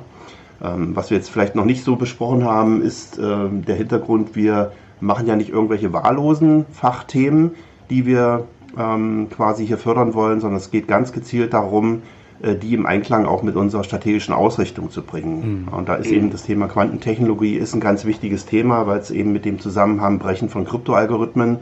Ähm, 0.62 0.96
was 0.96 1.10
wir 1.10 1.18
jetzt 1.18 1.30
vielleicht 1.30 1.54
noch 1.54 1.64
nicht 1.64 1.84
so 1.84 1.96
besprochen 1.96 2.44
haben, 2.44 2.82
ist 2.82 3.18
ähm, 3.18 3.64
der 3.64 3.76
Hintergrund, 3.76 4.34
wir 4.34 4.72
machen 5.00 5.26
ja 5.26 5.36
nicht 5.36 5.50
irgendwelche 5.50 5.92
wahllosen 5.92 6.64
Fachthemen, 6.72 7.52
die 7.90 8.06
wir 8.06 8.46
ähm, 8.78 9.28
quasi 9.28 9.66
hier 9.66 9.78
fördern 9.78 10.14
wollen, 10.14 10.40
sondern 10.40 10.58
es 10.58 10.70
geht 10.70 10.88
ganz 10.88 11.12
gezielt 11.12 11.52
darum, 11.52 12.02
die 12.42 12.74
im 12.74 12.86
Einklang 12.86 13.24
auch 13.24 13.42
mit 13.42 13.56
unserer 13.56 13.84
strategischen 13.84 14.34
Ausrichtung 14.34 14.90
zu 14.90 15.02
bringen. 15.02 15.66
Mhm. 15.66 15.68
Und 15.68 15.88
da 15.88 15.94
ist 15.94 16.10
eben 16.10 16.30
das 16.30 16.42
Thema 16.42 16.66
Quantentechnologie 16.66 17.56
ist 17.56 17.74
ein 17.74 17.80
ganz 17.80 18.04
wichtiges 18.04 18.46
Thema, 18.46 18.86
weil 18.86 18.98
es 18.98 19.10
eben 19.10 19.32
mit 19.32 19.44
dem 19.44 19.60
Zusammenhang 19.60 20.18
Brechen 20.18 20.48
von 20.48 20.64
Kryptoalgorithmen 20.64 21.58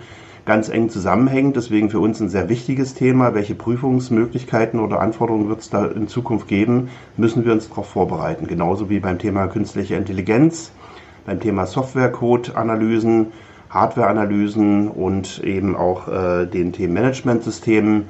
ganz 0.46 0.68
eng 0.68 0.88
zusammenhängt. 0.88 1.56
Deswegen 1.56 1.90
für 1.90 2.00
uns 2.00 2.20
ein 2.20 2.28
sehr 2.28 2.48
wichtiges 2.48 2.94
Thema. 2.94 3.34
Welche 3.34 3.54
Prüfungsmöglichkeiten 3.54 4.80
oder 4.80 5.00
Anforderungen 5.00 5.48
wird 5.48 5.60
es 5.60 5.70
da 5.70 5.86
in 5.86 6.08
Zukunft 6.08 6.48
geben, 6.48 6.88
müssen 7.16 7.44
wir 7.44 7.52
uns 7.52 7.68
darauf 7.68 7.86
vorbereiten. 7.86 8.46
Genauso 8.46 8.88
wie 8.88 9.00
beim 9.00 9.18
Thema 9.18 9.48
künstliche 9.48 9.96
Intelligenz, 9.96 10.72
beim 11.26 11.40
Thema 11.40 11.66
Softwarecode-Analysen, 11.66 13.32
Hardware-Analysen 13.68 14.88
und 14.88 15.40
eben 15.44 15.76
auch 15.76 16.08
äh, 16.08 16.46
den 16.46 16.72
Themen 16.72 16.94
Managementsystemen 16.94 18.06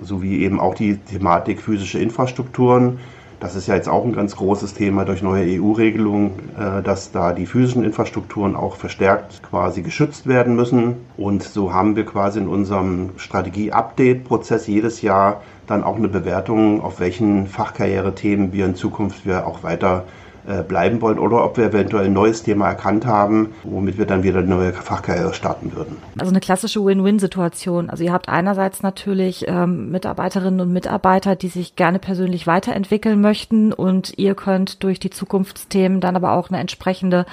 sowie 0.00 0.42
eben 0.42 0.60
auch 0.60 0.74
die 0.74 0.96
Thematik 0.96 1.60
physische 1.60 1.98
Infrastrukturen. 1.98 2.98
Das 3.40 3.56
ist 3.56 3.66
ja 3.66 3.74
jetzt 3.74 3.88
auch 3.88 4.04
ein 4.04 4.14
ganz 4.14 4.36
großes 4.36 4.74
Thema 4.74 5.04
durch 5.04 5.22
neue 5.22 5.60
EU-Regelungen, 5.60 6.30
äh, 6.58 6.82
dass 6.82 7.12
da 7.12 7.32
die 7.32 7.46
physischen 7.46 7.84
Infrastrukturen 7.84 8.56
auch 8.56 8.76
verstärkt 8.76 9.42
quasi 9.42 9.82
geschützt 9.82 10.26
werden 10.26 10.56
müssen. 10.56 10.96
Und 11.16 11.42
so 11.42 11.72
haben 11.72 11.94
wir 11.96 12.06
quasi 12.06 12.38
in 12.38 12.48
unserem 12.48 13.10
Strategie-Update-Prozess 13.16 14.66
jedes 14.66 15.02
Jahr 15.02 15.42
dann 15.66 15.84
auch 15.84 15.96
eine 15.96 16.08
Bewertung, 16.08 16.80
auf 16.80 17.00
welchen 17.00 17.46
Fachkarriere-Themen 17.46 18.52
wir 18.52 18.66
in 18.66 18.76
Zukunft 18.76 19.26
wir 19.26 19.46
auch 19.46 19.62
weiter 19.62 20.04
bleiben 20.68 21.00
wollen 21.00 21.18
oder 21.18 21.44
ob 21.44 21.56
wir 21.56 21.66
eventuell 21.66 22.06
ein 22.06 22.12
neues 22.12 22.42
Thema 22.42 22.68
erkannt 22.68 23.06
haben, 23.06 23.54
womit 23.62 23.98
wir 23.98 24.06
dann 24.06 24.22
wieder 24.22 24.38
eine 24.38 24.48
neue 24.48 24.72
Fachkarriere 24.72 25.32
starten 25.32 25.74
würden. 25.74 25.96
Also 26.18 26.30
eine 26.30 26.40
klassische 26.40 26.84
Win-Win-Situation. 26.84 27.90
Also 27.90 28.04
ihr 28.04 28.12
habt 28.12 28.28
einerseits 28.28 28.82
natürlich 28.82 29.46
ähm, 29.48 29.90
Mitarbeiterinnen 29.90 30.60
und 30.60 30.72
Mitarbeiter, 30.72 31.36
die 31.36 31.48
sich 31.48 31.76
gerne 31.76 31.98
persönlich 31.98 32.46
weiterentwickeln 32.46 33.20
möchten 33.20 33.72
und 33.72 34.18
ihr 34.18 34.34
könnt 34.34 34.82
durch 34.82 35.00
die 35.00 35.10
Zukunftsthemen 35.10 36.00
dann 36.00 36.16
aber 36.16 36.32
auch 36.32 36.50
eine 36.50 36.60
entsprechende 36.60 37.26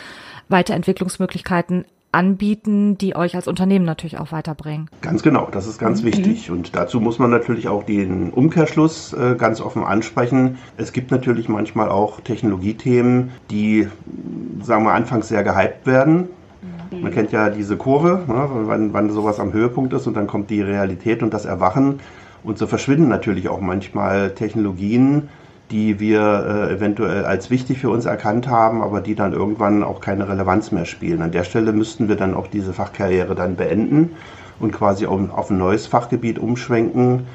Weiterentwicklungsmöglichkeiten 0.50 1.86
anbieten, 2.12 2.98
die 2.98 3.16
euch 3.16 3.36
als 3.36 3.48
Unternehmen 3.48 3.86
natürlich 3.86 4.18
auch 4.18 4.32
weiterbringen. 4.32 4.90
Ganz 5.02 5.24
genau, 5.24 5.48
das 5.52 5.68
ist 5.68 5.80
ganz 5.80 6.02
mhm. 6.02 6.08
wichtig. 6.08 6.52
Und 6.52 6.76
dazu 6.76 7.00
muss 7.00 7.20
man 7.20 7.30
natürlich 7.30 7.68
auch 7.68 7.84
den 7.84 8.32
Umkehrschluss 8.32 9.14
äh, 9.14 9.36
ganz 9.38 9.62
offen 9.62 9.84
ansprechen. 9.84 10.58
Es 10.78 10.92
gibt 10.92 11.12
natürlich 11.12 11.48
manchmal 11.48 11.90
auch 11.90 12.22
Technologiethemen, 12.22 13.32
die, 13.50 13.88
sagen 14.62 14.84
wir, 14.84 14.94
anfangs 14.94 15.30
sehr 15.30 15.44
gehypt 15.44 15.88
werden. 15.88 16.28
Mhm. 16.92 17.02
Man 17.02 17.12
kennt 17.14 17.32
ja 17.32 17.50
diese 17.50 17.78
Kurve, 17.78 18.24
ne, 18.28 18.50
wann, 18.66 18.94
wann 18.94 19.10
sowas 19.10 19.40
am 19.40 19.54
Höhepunkt 19.54 19.94
ist 19.94 20.08
und 20.08 20.16
dann 20.16 20.28
kommt 20.28 20.50
die 20.50 20.62
Realität 20.62 21.24
und 21.24 21.34
das 21.34 21.46
Erwachen. 21.46 22.00
Und 22.44 22.58
so 22.58 22.68
verschwinden 22.68 23.08
natürlich 23.08 23.50
auch 23.50 23.62
manchmal 23.62 24.32
Technologien, 24.34 25.30
die 25.72 26.00
wir 26.00 26.68
äh, 26.70 26.74
eventuell 26.74 27.26
als 27.26 27.50
wichtig 27.50 27.80
für 27.80 27.90
uns 27.90 28.06
erkannt 28.06 28.48
haben, 28.48 28.82
aber 28.82 29.02
die 29.02 29.16
dann 29.16 29.34
irgendwann 29.34 29.84
auch 29.84 30.02
keine 30.02 30.28
Relevanz 30.28 30.72
mehr 30.72 30.86
spielen. 30.86 31.22
An 31.22 31.32
der 31.32 31.44
Stelle 31.44 31.72
müssten 31.72 32.10
wir 32.10 32.18
dann 32.18 32.34
auch 32.34 32.48
diese 32.48 32.74
Fachkarriere 32.74 33.36
dann 33.36 33.56
beenden 33.56 34.12
und 34.60 34.72
quasi 34.72 35.06
auf, 35.06 35.20
auf 35.32 35.50
ein 35.50 35.58
neues 35.58 35.88
Fachgebiet 35.88 36.38
umschwenken. 36.40 37.28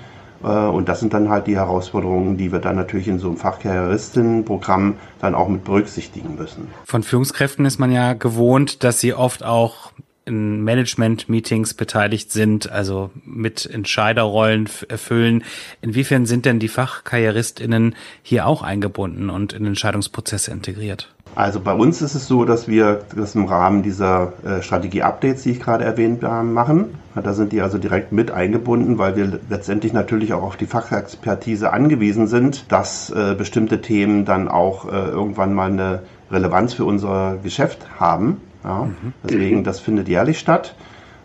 Äh, 0.45 0.49
und 0.49 0.89
das 0.89 1.01
sind 1.01 1.15
dann 1.15 1.29
halt 1.29 1.47
die 1.47 1.57
Herausforderungen, 1.57 2.37
die 2.37 2.53
wir 2.53 2.59
dann 2.59 2.77
natürlich 2.77 3.09
in 3.09 3.19
so 3.19 3.29
einem 3.29 3.37
Fachkarrieristinnenprogramm 3.37 4.95
dann 5.21 5.35
auch 5.35 5.49
mit 5.49 5.65
berücksichtigen 5.65 6.37
müssen. 6.37 6.69
Von 6.85 7.03
Führungskräften 7.03 7.65
ist 7.65 7.79
man 7.79 7.91
ja 7.91 8.13
gewohnt, 8.13 8.85
dass 8.85 9.01
sie 9.01 9.15
oft 9.15 9.45
auch 9.45 9.93
in 10.27 10.63
Management-Meetings 10.65 11.75
beteiligt 11.75 12.33
sind, 12.33 12.71
also 12.71 13.11
mit 13.25 13.65
Entscheiderrollen 13.65 14.69
erfüllen. 14.89 15.45
Inwiefern 15.81 16.27
sind 16.27 16.45
denn 16.45 16.59
die 16.59 16.69
FachkarrieristInnen 16.69 17.95
hier 18.23 18.47
auch 18.47 18.63
eingebunden 18.63 19.31
und 19.31 19.53
in 19.53 19.65
Entscheidungsprozesse 19.65 20.51
integriert? 20.51 21.15
Also 21.37 21.61
bei 21.61 21.75
uns 21.75 22.01
ist 22.01 22.15
es 22.15 22.27
so, 22.27 22.47
dass 22.47 22.67
wir 22.67 23.03
das 23.15 23.35
im 23.35 23.45
Rahmen 23.45 23.83
dieser 23.83 24.33
äh, 24.43 24.63
Strategie-Updates, 24.63 25.43
die 25.43 25.51
ich 25.51 25.61
gerade 25.61 25.85
erwähnt 25.85 26.25
habe, 26.25 26.47
machen. 26.47 26.95
Da 27.15 27.35
sind 27.35 27.53
die 27.53 27.61
also 27.61 27.77
direkt 27.77 28.11
mit 28.11 28.31
eingebunden, 28.31 28.97
weil 28.97 29.17
wir 29.17 29.41
letztendlich 29.51 29.93
natürlich 29.93 30.33
auch 30.33 30.43
auf 30.43 30.57
die 30.57 30.67
Fachexpertise 30.67 31.73
angewiesen 31.75 32.27
sind, 32.27 32.73
dass 32.73 33.11
äh, 33.11 33.35
bestimmte 33.37 33.83
Themen 33.83 34.25
dann 34.25 34.49
auch 34.49 34.87
äh, 34.87 35.09
irgendwann 35.11 35.53
mal 35.53 35.71
eine 35.71 36.03
Relevanz 36.31 36.73
für 36.73 36.87
unser 36.87 37.37
Geschäft 37.43 37.87
haben. 38.01 38.41
Ja? 38.67 38.85
Mhm. 38.85 39.13
Deswegen, 39.25 39.65
das 39.65 39.81
findet 39.81 40.09
jährlich 40.09 40.39
statt. 40.39 40.75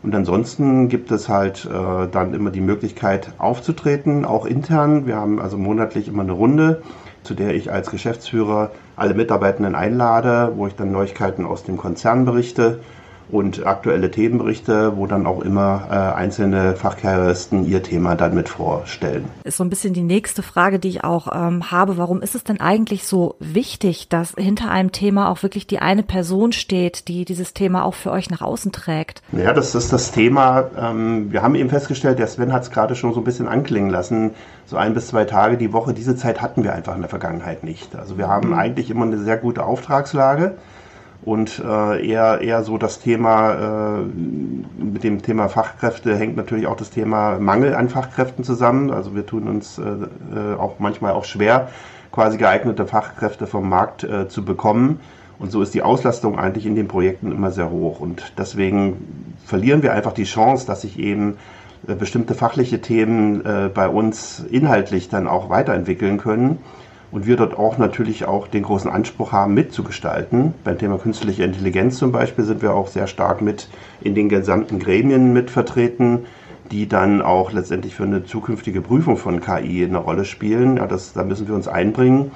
Und 0.03 0.15
ansonsten 0.15 0.89
gibt 0.89 1.12
es 1.12 1.29
halt 1.29 1.65
äh, 1.65 2.07
dann 2.12 2.33
immer 2.33 2.50
die 2.50 2.62
Möglichkeit 2.62 3.33
aufzutreten, 3.38 4.25
auch 4.25 4.45
intern. 4.45 5.05
Wir 5.05 5.17
haben 5.17 5.39
also 5.39 5.57
monatlich 5.57 6.07
immer 6.07 6.24
eine 6.24 6.31
Runde, 6.31 6.81
zu 7.24 7.36
der 7.36 7.53
ich 7.53 7.71
als 7.71 7.91
Geschäftsführer 7.91 8.71
alle 8.95 9.13
Mitarbeitenden 9.13 9.75
einlade, 9.75 10.53
wo 10.55 10.65
ich 10.65 10.75
dann 10.75 10.91
Neuigkeiten 10.91 11.45
aus 11.45 11.63
dem 11.63 11.77
Konzern 11.77 12.25
berichte 12.25 12.79
und 13.31 13.65
aktuelle 13.65 14.11
Themenberichte, 14.11 14.97
wo 14.97 15.07
dann 15.07 15.25
auch 15.25 15.41
immer 15.41 15.88
äh, 15.89 16.17
einzelne 16.17 16.75
Fachkarrieristen 16.75 17.65
ihr 17.65 17.81
Thema 17.81 18.15
dann 18.15 18.35
mit 18.35 18.50
vorstellen. 18.50 19.25
Ist 19.43 19.57
so 19.57 19.63
ein 19.63 19.69
bisschen 19.69 19.93
die 19.93 20.03
nächste 20.03 20.43
Frage, 20.43 20.79
die 20.79 20.89
ich 20.89 21.03
auch 21.03 21.27
ähm, 21.33 21.71
habe. 21.71 21.97
Warum 21.97 22.21
ist 22.21 22.35
es 22.35 22.43
denn 22.43 22.59
eigentlich 22.59 23.05
so 23.05 23.35
wichtig, 23.39 24.09
dass 24.09 24.33
hinter 24.38 24.69
einem 24.69 24.91
Thema 24.91 25.29
auch 25.29 25.43
wirklich 25.43 25.67
die 25.67 25.79
eine 25.79 26.03
Person 26.03 26.51
steht, 26.51 27.07
die 27.07 27.25
dieses 27.25 27.53
Thema 27.53 27.85
auch 27.85 27.93
für 27.93 28.11
euch 28.11 28.29
nach 28.29 28.41
außen 28.41 28.71
trägt? 28.71 29.21
Ja, 29.31 29.53
das 29.53 29.75
ist 29.75 29.93
das 29.93 30.11
Thema. 30.11 30.69
Ähm, 30.77 31.31
wir 31.31 31.41
haben 31.41 31.55
eben 31.55 31.69
festgestellt, 31.69 32.19
der 32.19 32.27
Sven 32.27 32.51
hat 32.51 32.63
es 32.63 32.71
gerade 32.71 32.95
schon 32.95 33.13
so 33.13 33.21
ein 33.21 33.25
bisschen 33.25 33.47
anklingen 33.47 33.89
lassen, 33.89 34.31
so 34.65 34.77
ein 34.77 34.93
bis 34.93 35.07
zwei 35.07 35.25
Tage 35.25 35.57
die 35.57 35.73
Woche. 35.73 35.93
Diese 35.93 36.15
Zeit 36.15 36.41
hatten 36.41 36.63
wir 36.63 36.73
einfach 36.73 36.95
in 36.95 37.01
der 37.01 37.09
Vergangenheit 37.09 37.63
nicht. 37.63 37.95
Also 37.95 38.17
wir 38.17 38.27
haben 38.27 38.50
mhm. 38.50 38.55
eigentlich 38.55 38.89
immer 38.89 39.05
eine 39.05 39.17
sehr 39.17 39.38
gute 39.38 39.63
Auftragslage 39.63 40.55
und 41.23 41.61
äh, 41.63 42.07
eher, 42.07 42.41
eher 42.41 42.63
so 42.63 42.77
das 42.77 42.99
Thema, 42.99 43.99
äh, 43.99 44.83
mit 44.83 45.03
dem 45.03 45.21
Thema 45.21 45.49
Fachkräfte 45.49 46.15
hängt 46.15 46.35
natürlich 46.35 46.65
auch 46.65 46.75
das 46.75 46.89
Thema 46.89 47.37
Mangel 47.39 47.75
an 47.75 47.89
Fachkräften 47.89 48.43
zusammen. 48.43 48.89
Also 48.91 49.15
wir 49.15 49.25
tun 49.25 49.47
uns 49.47 49.77
äh, 49.77 49.83
äh, 49.83 50.55
auch 50.57 50.79
manchmal 50.79 51.11
auch 51.11 51.25
schwer, 51.25 51.69
quasi 52.11 52.37
geeignete 52.37 52.87
Fachkräfte 52.87 53.45
vom 53.45 53.69
Markt 53.69 54.03
äh, 54.03 54.29
zu 54.29 54.43
bekommen. 54.43 54.99
Und 55.37 55.51
so 55.51 55.61
ist 55.61 55.73
die 55.75 55.83
Auslastung 55.83 56.39
eigentlich 56.39 56.65
in 56.65 56.75
den 56.75 56.87
Projekten 56.87 57.31
immer 57.31 57.51
sehr 57.51 57.69
hoch. 57.69 57.99
Und 57.99 58.33
deswegen 58.39 59.35
verlieren 59.45 59.83
wir 59.83 59.93
einfach 59.93 60.13
die 60.13 60.23
Chance, 60.23 60.65
dass 60.65 60.81
sich 60.81 60.97
eben 60.97 61.37
äh, 61.87 61.93
bestimmte 61.93 62.33
fachliche 62.33 62.81
Themen 62.81 63.45
äh, 63.45 63.69
bei 63.71 63.87
uns 63.87 64.43
inhaltlich 64.49 65.09
dann 65.09 65.27
auch 65.27 65.49
weiterentwickeln 65.49 66.17
können 66.17 66.57
und 67.12 67.25
wir 67.25 67.36
dort 67.36 67.58
auch 67.58 67.77
natürlich 67.77 68.25
auch 68.25 68.48
den 68.48 68.63
großen 68.63 68.89
Anspruch 68.89 69.32
haben, 69.32 69.53
mitzugestalten. 69.53 70.53
Beim 70.63 70.77
Thema 70.77 70.98
künstliche 70.98 71.44
Intelligenz 71.44 71.98
zum 71.98 72.12
Beispiel 72.12 72.46
sind 72.46 72.62
wir 72.62 72.74
auch 72.74 72.88
sehr 72.88 73.08
stark 73.08 73.41
mit 73.41 73.68
in 74.01 74.15
den 74.15 74.30
gesamten 74.30 74.80
Gremien 74.80 75.34
mit 75.34 75.51
vertreten, 75.51 76.25
die 76.72 76.88
dann 76.88 77.22
auch 77.22 77.51
letztendlich 77.51 77.96
für 77.96 78.03
eine 78.03 78.24
zukünftige 78.24 78.82
Prüfung 78.82 79.18
von 79.18 79.41
KI 79.41 79.84
eine 79.84 79.98
Rolle 79.98 80.25
spielen. 80.25 80.77
Ja, 80.77 80.88
das, 80.88 81.13
da 81.13 81.24
müssen 81.24 81.48
wir 81.48 81.56
uns 81.56 81.68
einbringen. 81.68 82.32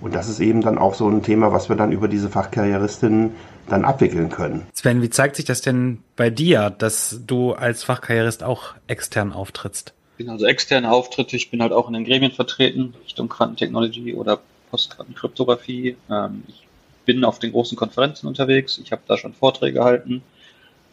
Und 0.00 0.14
das 0.14 0.28
ist 0.28 0.40
eben 0.40 0.60
dann 0.60 0.78
auch 0.78 0.94
so 0.94 1.08
ein 1.08 1.22
Thema, 1.22 1.52
was 1.52 1.68
wir 1.68 1.76
dann 1.76 1.92
über 1.92 2.08
diese 2.08 2.28
Fachkarrieristin 2.28 3.32
dann 3.68 3.84
abwickeln 3.84 4.28
können. 4.30 4.66
Sven, 4.72 5.02
wie 5.02 5.10
zeigt 5.10 5.36
sich 5.36 5.44
das 5.44 5.60
denn 5.60 5.98
bei 6.16 6.30
dir, 6.30 6.70
dass 6.70 7.20
du 7.26 7.52
als 7.52 7.84
Fachkarrierist 7.84 8.42
auch 8.42 8.74
extern 8.86 9.32
auftrittst? 9.32 9.94
Bin 10.18 10.28
also 10.28 10.44
externe 10.44 10.90
Auftritte, 10.90 11.36
ich 11.36 11.50
bin 11.50 11.62
halt 11.62 11.72
auch 11.72 11.86
in 11.86 11.94
den 11.94 12.04
Gremien 12.04 12.32
vertreten, 12.32 12.92
Richtung 13.04 13.28
Quantentechnologie 13.28 14.12
oder 14.12 14.40
Postquantenkryptographie. 14.70 15.96
Ähm, 16.10 16.42
ich 16.48 16.66
bin 17.06 17.24
auf 17.24 17.38
den 17.38 17.52
großen 17.52 17.78
Konferenzen 17.78 18.26
unterwegs, 18.26 18.78
ich 18.82 18.92
habe 18.92 19.00
da 19.06 19.16
schon 19.16 19.32
Vorträge 19.32 19.78
gehalten. 19.78 20.22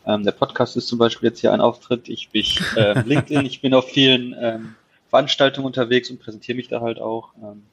Ähm, 0.06 0.24
der 0.24 0.32
Podcast 0.32 0.78
ist 0.78 0.88
zum 0.88 1.00
Beispiel 1.00 1.30
jetzt 1.30 1.42
hier 1.42 1.52
ein 1.52 1.60
Auftritt. 1.60 2.08
Ich 2.08 2.30
bin 2.30 2.46
äh, 2.78 3.02
LinkedIn, 3.06 3.46
ich 3.46 3.60
bin 3.60 3.74
auf 3.74 3.90
vielen 3.90 4.36
ähm, 4.40 4.76
Veranstaltungen 5.10 5.66
unterwegs 5.66 6.10
und 6.10 6.20
präsentiere 6.20 6.56
mich 6.56 6.68
da 6.68 6.80
halt 6.82 7.02
auch. 7.02 7.34
Ähm, 7.42 7.64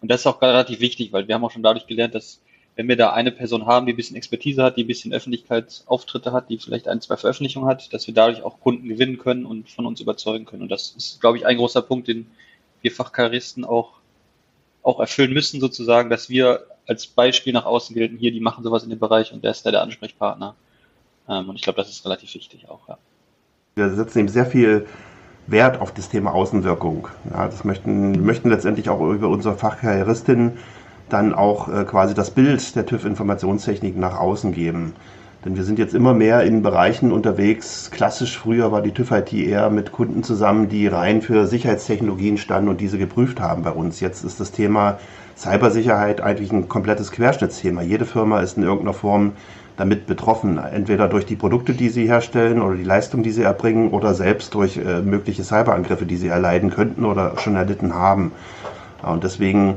und 0.00 0.10
das 0.10 0.20
ist 0.20 0.26
auch 0.26 0.40
relativ 0.40 0.80
wichtig, 0.80 1.12
weil 1.12 1.26
wir 1.26 1.34
haben 1.34 1.44
auch 1.44 1.50
schon 1.50 1.62
dadurch 1.62 1.86
gelernt, 1.86 2.14
dass 2.14 2.40
wenn 2.76 2.88
wir 2.88 2.96
da 2.96 3.12
eine 3.12 3.30
Person 3.30 3.66
haben, 3.66 3.86
die 3.86 3.92
ein 3.92 3.96
bisschen 3.96 4.16
Expertise 4.16 4.62
hat, 4.62 4.76
die 4.76 4.84
ein 4.84 4.88
bisschen 4.88 5.12
Öffentlichkeitsauftritte 5.12 6.32
hat, 6.32 6.50
die 6.50 6.58
vielleicht 6.58 6.88
ein, 6.88 7.00
zwei 7.00 7.16
Veröffentlichungen 7.16 7.68
hat, 7.68 7.92
dass 7.92 8.06
wir 8.06 8.14
dadurch 8.14 8.42
auch 8.42 8.60
Kunden 8.60 8.88
gewinnen 8.88 9.18
können 9.18 9.46
und 9.46 9.70
von 9.70 9.86
uns 9.86 10.00
überzeugen 10.00 10.44
können. 10.44 10.62
Und 10.62 10.70
das 10.70 10.94
ist, 10.96 11.20
glaube 11.20 11.38
ich, 11.38 11.46
ein 11.46 11.56
großer 11.56 11.82
Punkt, 11.82 12.08
den 12.08 12.26
wir 12.82 12.90
Fachkaristen 12.90 13.64
auch, 13.64 13.92
auch 14.82 14.98
erfüllen 14.98 15.32
müssen, 15.32 15.60
sozusagen, 15.60 16.10
dass 16.10 16.28
wir 16.28 16.66
als 16.86 17.06
Beispiel 17.06 17.52
nach 17.52 17.64
außen 17.64 17.94
gelten, 17.94 18.18
hier, 18.18 18.32
die 18.32 18.40
machen 18.40 18.64
sowas 18.64 18.82
in 18.82 18.90
dem 18.90 18.98
Bereich 18.98 19.32
und 19.32 19.44
der 19.44 19.52
ist 19.52 19.64
da 19.64 19.70
der 19.70 19.82
Ansprechpartner. 19.82 20.54
Ähm, 21.28 21.48
und 21.48 21.56
ich 21.56 21.62
glaube, 21.62 21.78
das 21.78 21.88
ist 21.88 22.04
relativ 22.04 22.34
wichtig 22.34 22.68
auch, 22.68 22.88
ja. 22.88 22.98
Wir 23.76 23.90
setzen 23.90 24.20
eben 24.20 24.28
sehr 24.28 24.46
viel 24.46 24.86
Wert 25.46 25.80
auf 25.80 25.92
das 25.92 26.08
Thema 26.08 26.32
Außenwirkung. 26.32 27.08
Ja, 27.30 27.46
das 27.46 27.64
möchten, 27.64 28.24
möchten 28.24 28.50
letztendlich 28.50 28.88
auch 28.88 29.00
über 29.00 29.28
unsere 29.28 29.56
Fachkarrieristinnen 29.56 30.58
dann 31.08 31.34
auch 31.34 31.68
äh, 31.68 31.84
quasi 31.84 32.14
das 32.14 32.30
Bild 32.30 32.74
der 32.76 32.86
TÜV-Informationstechnik 32.86 33.96
nach 33.96 34.18
außen 34.18 34.52
geben. 34.52 34.94
Denn 35.44 35.56
wir 35.56 35.64
sind 35.64 35.78
jetzt 35.78 35.94
immer 35.94 36.14
mehr 36.14 36.42
in 36.44 36.62
Bereichen 36.62 37.12
unterwegs. 37.12 37.90
Klassisch 37.90 38.38
früher 38.38 38.72
war 38.72 38.80
die 38.80 38.92
TÜV 38.92 39.10
IT 39.10 39.32
eher 39.34 39.68
mit 39.68 39.92
Kunden 39.92 40.22
zusammen, 40.22 40.70
die 40.70 40.86
rein 40.86 41.20
für 41.20 41.46
Sicherheitstechnologien 41.46 42.38
standen 42.38 42.70
und 42.70 42.80
diese 42.80 42.96
geprüft 42.96 43.40
haben 43.40 43.62
bei 43.62 43.70
uns. 43.70 44.00
Jetzt 44.00 44.24
ist 44.24 44.40
das 44.40 44.52
Thema 44.52 44.98
Cybersicherheit 45.36 46.22
eigentlich 46.22 46.50
ein 46.50 46.68
komplettes 46.68 47.10
Querschnittsthema. 47.12 47.82
Jede 47.82 48.06
Firma 48.06 48.40
ist 48.40 48.56
in 48.56 48.62
irgendeiner 48.62 48.94
Form 48.94 49.32
damit 49.76 50.06
betroffen, 50.06 50.56
entweder 50.58 51.08
durch 51.08 51.26
die 51.26 51.36
Produkte, 51.36 51.74
die 51.74 51.88
sie 51.88 52.06
herstellen 52.06 52.62
oder 52.62 52.76
die 52.76 52.84
Leistung, 52.84 53.22
die 53.22 53.32
sie 53.32 53.42
erbringen 53.42 53.90
oder 53.90 54.14
selbst 54.14 54.54
durch 54.54 54.78
äh, 54.78 55.02
mögliche 55.02 55.42
Cyberangriffe, 55.42 56.06
die 56.06 56.16
sie 56.16 56.28
erleiden 56.28 56.70
könnten 56.70 57.04
oder 57.04 57.36
schon 57.38 57.56
erlitten 57.56 57.94
haben. 57.94 58.32
Und 59.02 59.24
deswegen 59.24 59.74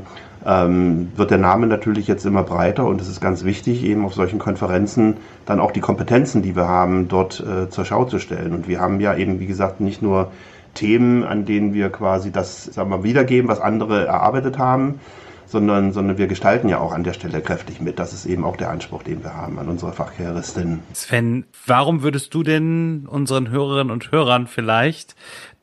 ähm, 0.48 1.12
wird 1.14 1.30
der 1.30 1.38
Name 1.38 1.66
natürlich 1.66 2.06
jetzt 2.06 2.24
immer 2.24 2.42
breiter 2.42 2.86
und 2.86 3.02
es 3.02 3.08
ist 3.08 3.20
ganz 3.20 3.44
wichtig, 3.44 3.84
eben 3.84 4.06
auf 4.06 4.14
solchen 4.14 4.38
Konferenzen 4.38 5.18
dann 5.44 5.60
auch 5.60 5.72
die 5.72 5.80
Kompetenzen, 5.80 6.40
die 6.40 6.56
wir 6.56 6.66
haben, 6.66 7.06
dort 7.06 7.40
äh, 7.40 7.68
zur 7.68 7.84
Schau 7.84 8.06
zu 8.06 8.18
stellen. 8.18 8.54
Und 8.54 8.66
wir 8.66 8.80
haben 8.80 8.98
ja 8.98 9.14
eben, 9.14 9.40
wie 9.40 9.46
gesagt, 9.46 9.80
nicht 9.80 10.00
nur 10.00 10.32
Themen, 10.72 11.22
an 11.22 11.44
denen 11.44 11.74
wir 11.74 11.90
quasi 11.90 12.32
das, 12.32 12.64
sagen 12.64 12.88
wir, 12.88 13.04
wiedergeben, 13.04 13.50
was 13.50 13.60
andere 13.60 14.06
erarbeitet 14.06 14.58
haben, 14.58 15.00
sondern, 15.48 15.92
sondern 15.92 16.18
wir 16.18 16.26
gestalten 16.26 16.68
ja 16.68 16.78
auch 16.78 16.92
an 16.92 17.04
der 17.04 17.12
Stelle 17.12 17.40
kräftig 17.40 17.80
mit. 17.80 17.98
Das 17.98 18.12
ist 18.12 18.26
eben 18.26 18.44
auch 18.44 18.56
der 18.56 18.70
Anspruch, 18.70 19.02
den 19.02 19.22
wir 19.22 19.34
haben 19.34 19.58
an 19.58 19.68
unsere 19.68 19.92
Fachkehreristin. 19.92 20.80
Sven, 20.92 21.44
warum 21.66 22.02
würdest 22.02 22.34
du 22.34 22.42
denn 22.42 23.06
unseren 23.08 23.50
Hörerinnen 23.50 23.90
und 23.90 24.12
Hörern 24.12 24.46
vielleicht 24.46 25.14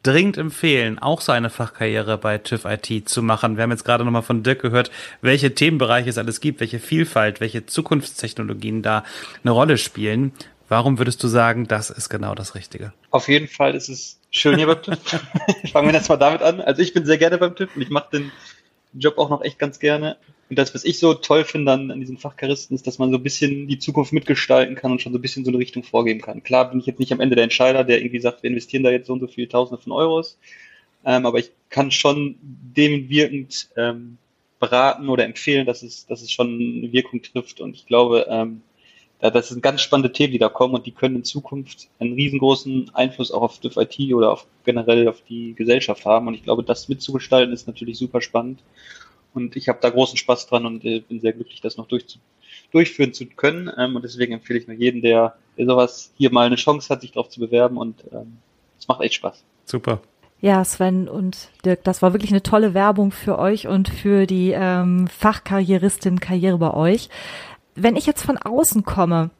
dringend 0.05 0.37
empfehlen, 0.37 0.99
auch 0.99 1.19
so 1.19 1.31
eine 1.31 1.49
Fachkarriere 1.49 2.19
bei 2.19 2.37
TÜV 2.37 2.65
IT 2.65 3.09
zu 3.09 3.23
machen. 3.23 3.57
Wir 3.57 3.63
haben 3.63 3.71
jetzt 3.71 3.85
gerade 3.85 4.05
nochmal 4.05 4.21
von 4.21 4.43
Dirk 4.43 4.61
gehört, 4.61 4.91
welche 5.21 5.55
Themenbereiche 5.55 6.09
es 6.09 6.19
alles 6.19 6.41
gibt, 6.41 6.59
welche 6.59 6.79
Vielfalt, 6.79 7.41
welche 7.41 7.65
Zukunftstechnologien 7.65 8.83
da 8.83 9.03
eine 9.43 9.51
Rolle 9.51 9.79
spielen. 9.79 10.31
Warum 10.69 10.99
würdest 10.99 11.23
du 11.23 11.27
sagen, 11.27 11.67
das 11.67 11.89
ist 11.89 12.09
genau 12.09 12.35
das 12.35 12.53
Richtige? 12.53 12.93
Auf 13.09 13.27
jeden 13.27 13.47
Fall 13.47 13.73
ist 13.73 13.89
es 13.89 14.19
schön 14.29 14.57
hier 14.57 14.67
beim 14.67 14.81
TÜV. 14.81 14.99
Fangen 15.71 15.87
wir 15.87 15.95
jetzt 15.95 16.09
mal 16.09 16.17
damit 16.17 16.43
an. 16.43 16.61
Also 16.61 16.83
ich 16.83 16.93
bin 16.93 17.05
sehr 17.05 17.17
gerne 17.17 17.39
beim 17.39 17.55
TÜV 17.55 17.75
und 17.75 17.81
ich 17.81 17.89
mache 17.89 18.09
den 18.11 18.31
Job 18.99 19.17
auch 19.17 19.29
noch 19.29 19.41
echt 19.41 19.59
ganz 19.59 19.79
gerne. 19.79 20.17
Und 20.49 20.59
das, 20.59 20.75
was 20.75 20.85
ich 20.85 20.99
so 20.99 21.13
toll 21.15 21.43
finde 21.43 21.71
an, 21.71 21.91
an 21.91 21.99
diesen 21.99 22.17
Fachkaristen, 22.17 22.75
ist, 22.75 22.85
dass 22.85 22.99
man 22.99 23.11
so 23.11 23.17
ein 23.17 23.23
bisschen 23.23 23.67
die 23.67 23.79
Zukunft 23.79 24.13
mitgestalten 24.13 24.75
kann 24.75 24.91
und 24.91 25.01
schon 25.01 25.11
so 25.11 25.17
ein 25.17 25.21
bisschen 25.21 25.43
so 25.43 25.49
eine 25.49 25.57
Richtung 25.57 25.83
vorgeben 25.83 26.21
kann. 26.21 26.43
Klar 26.43 26.69
bin 26.69 26.79
ich 26.79 26.85
jetzt 26.85 26.99
nicht 26.99 27.11
am 27.11 27.19
Ende 27.19 27.35
der 27.35 27.45
Entscheider, 27.45 27.83
der 27.83 27.99
irgendwie 27.99 28.19
sagt, 28.19 28.43
wir 28.43 28.49
investieren 28.49 28.83
da 28.83 28.91
jetzt 28.91 29.07
so 29.07 29.13
und 29.13 29.21
so 29.21 29.27
viele 29.27 29.49
Tausende 29.49 29.81
von 29.81 29.91
Euros. 29.91 30.37
Ähm, 31.03 31.25
aber 31.25 31.39
ich 31.39 31.51
kann 31.69 31.91
schon 31.91 32.35
dem 32.41 33.09
wirkend 33.09 33.69
ähm, 33.75 34.17
beraten 34.59 35.09
oder 35.09 35.25
empfehlen, 35.25 35.65
dass 35.65 35.83
es, 35.83 36.05
dass 36.05 36.21
es 36.21 36.31
schon 36.31 36.47
eine 36.47 36.91
Wirkung 36.91 37.21
trifft. 37.21 37.59
Und 37.59 37.75
ich 37.75 37.85
glaube, 37.87 38.27
ähm, 38.29 38.61
das 39.19 39.49
sind 39.49 39.61
ganz 39.61 39.81
spannende 39.81 40.11
Themen, 40.11 40.33
die 40.33 40.39
da 40.39 40.49
kommen 40.49 40.73
und 40.73 40.85
die 40.85 40.91
können 40.91 41.15
in 41.17 41.23
Zukunft 41.23 41.87
einen 41.99 42.13
riesengroßen 42.13 42.91
Einfluss 42.93 43.31
auch 43.31 43.41
auf 43.41 43.59
Div 43.59 43.77
IT 43.77 43.97
oder 44.13 44.31
auf 44.31 44.45
generell 44.65 45.07
auf 45.07 45.21
die 45.27 45.53
Gesellschaft 45.55 46.05
haben. 46.05 46.27
Und 46.27 46.33
ich 46.33 46.43
glaube, 46.43 46.63
das 46.63 46.89
mitzugestalten 46.89 47.53
ist 47.53 47.67
natürlich 47.67 47.97
super 47.97 48.21
spannend. 48.21 48.59
Und 49.33 49.55
ich 49.55 49.67
habe 49.67 49.79
da 49.81 49.89
großen 49.89 50.17
Spaß 50.17 50.47
dran 50.47 50.65
und 50.65 50.85
äh, 50.85 50.99
bin 50.99 51.19
sehr 51.19 51.33
glücklich, 51.33 51.61
das 51.61 51.77
noch 51.77 51.87
durch, 51.87 52.05
durchführen 52.71 53.13
zu 53.13 53.25
können. 53.25 53.69
Ähm, 53.77 53.95
und 53.95 54.03
deswegen 54.03 54.33
empfehle 54.33 54.59
ich 54.59 54.67
nur 54.67 54.77
jeden, 54.77 55.01
der, 55.01 55.35
der 55.57 55.65
sowas 55.65 56.13
hier 56.17 56.31
mal 56.31 56.45
eine 56.45 56.55
Chance 56.55 56.89
hat, 56.89 57.01
sich 57.01 57.11
darauf 57.11 57.29
zu 57.29 57.39
bewerben. 57.39 57.77
Und 57.77 58.03
ähm, 58.11 58.37
es 58.77 58.87
macht 58.87 59.01
echt 59.01 59.15
Spaß. 59.15 59.43
Super. 59.65 60.01
Ja, 60.41 60.63
Sven 60.63 61.07
und 61.07 61.49
Dirk, 61.63 61.83
das 61.83 62.01
war 62.01 62.13
wirklich 62.13 62.31
eine 62.31 62.43
tolle 62.43 62.73
Werbung 62.73 63.11
für 63.11 63.39
euch 63.39 63.67
und 63.67 63.89
für 63.89 64.27
die 64.27 64.51
ähm, 64.51 65.07
Fachkarrieristin-Karriere 65.07 66.57
bei 66.57 66.73
euch. 66.73 67.09
Wenn 67.75 67.95
ich 67.95 68.05
jetzt 68.05 68.23
von 68.23 68.37
außen 68.37 68.83
komme, 68.83 69.31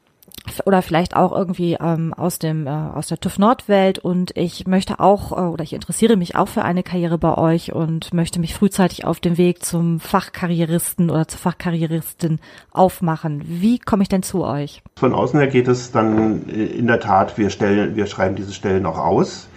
oder 0.64 0.82
vielleicht 0.82 1.16
auch 1.16 1.32
irgendwie 1.32 1.76
ähm, 1.80 2.14
aus 2.14 2.38
dem 2.38 2.66
äh, 2.66 2.70
aus 2.70 3.08
der 3.08 3.18
TÜV 3.18 3.38
Nord-Welt 3.38 3.98
und 3.98 4.36
ich 4.36 4.66
möchte 4.66 5.00
auch 5.00 5.32
äh, 5.32 5.40
oder 5.40 5.64
ich 5.64 5.72
interessiere 5.72 6.16
mich 6.16 6.36
auch 6.36 6.48
für 6.48 6.62
eine 6.62 6.82
Karriere 6.82 7.18
bei 7.18 7.36
euch 7.36 7.72
und 7.72 8.14
möchte 8.14 8.40
mich 8.40 8.54
frühzeitig 8.54 9.04
auf 9.04 9.20
den 9.20 9.38
Weg 9.38 9.64
zum 9.64 10.00
Fachkarrieristen 10.00 11.10
oder 11.10 11.28
zur 11.28 11.40
Fachkarrieristin 11.40 12.38
aufmachen. 12.70 13.42
Wie 13.44 13.78
komme 13.78 14.02
ich 14.02 14.08
denn 14.08 14.22
zu 14.22 14.44
euch? 14.44 14.82
Von 14.96 15.14
außen 15.14 15.38
her 15.38 15.48
geht 15.48 15.68
es 15.68 15.90
dann 15.90 16.48
äh, 16.48 16.64
in 16.64 16.86
der 16.86 17.00
Tat, 17.00 17.38
wir 17.38 17.50
stellen, 17.50 17.96
wir 17.96 18.06
schreiben 18.06 18.36
diese 18.36 18.52
Stellen 18.52 18.86
auch 18.86 18.98
aus. 18.98 19.48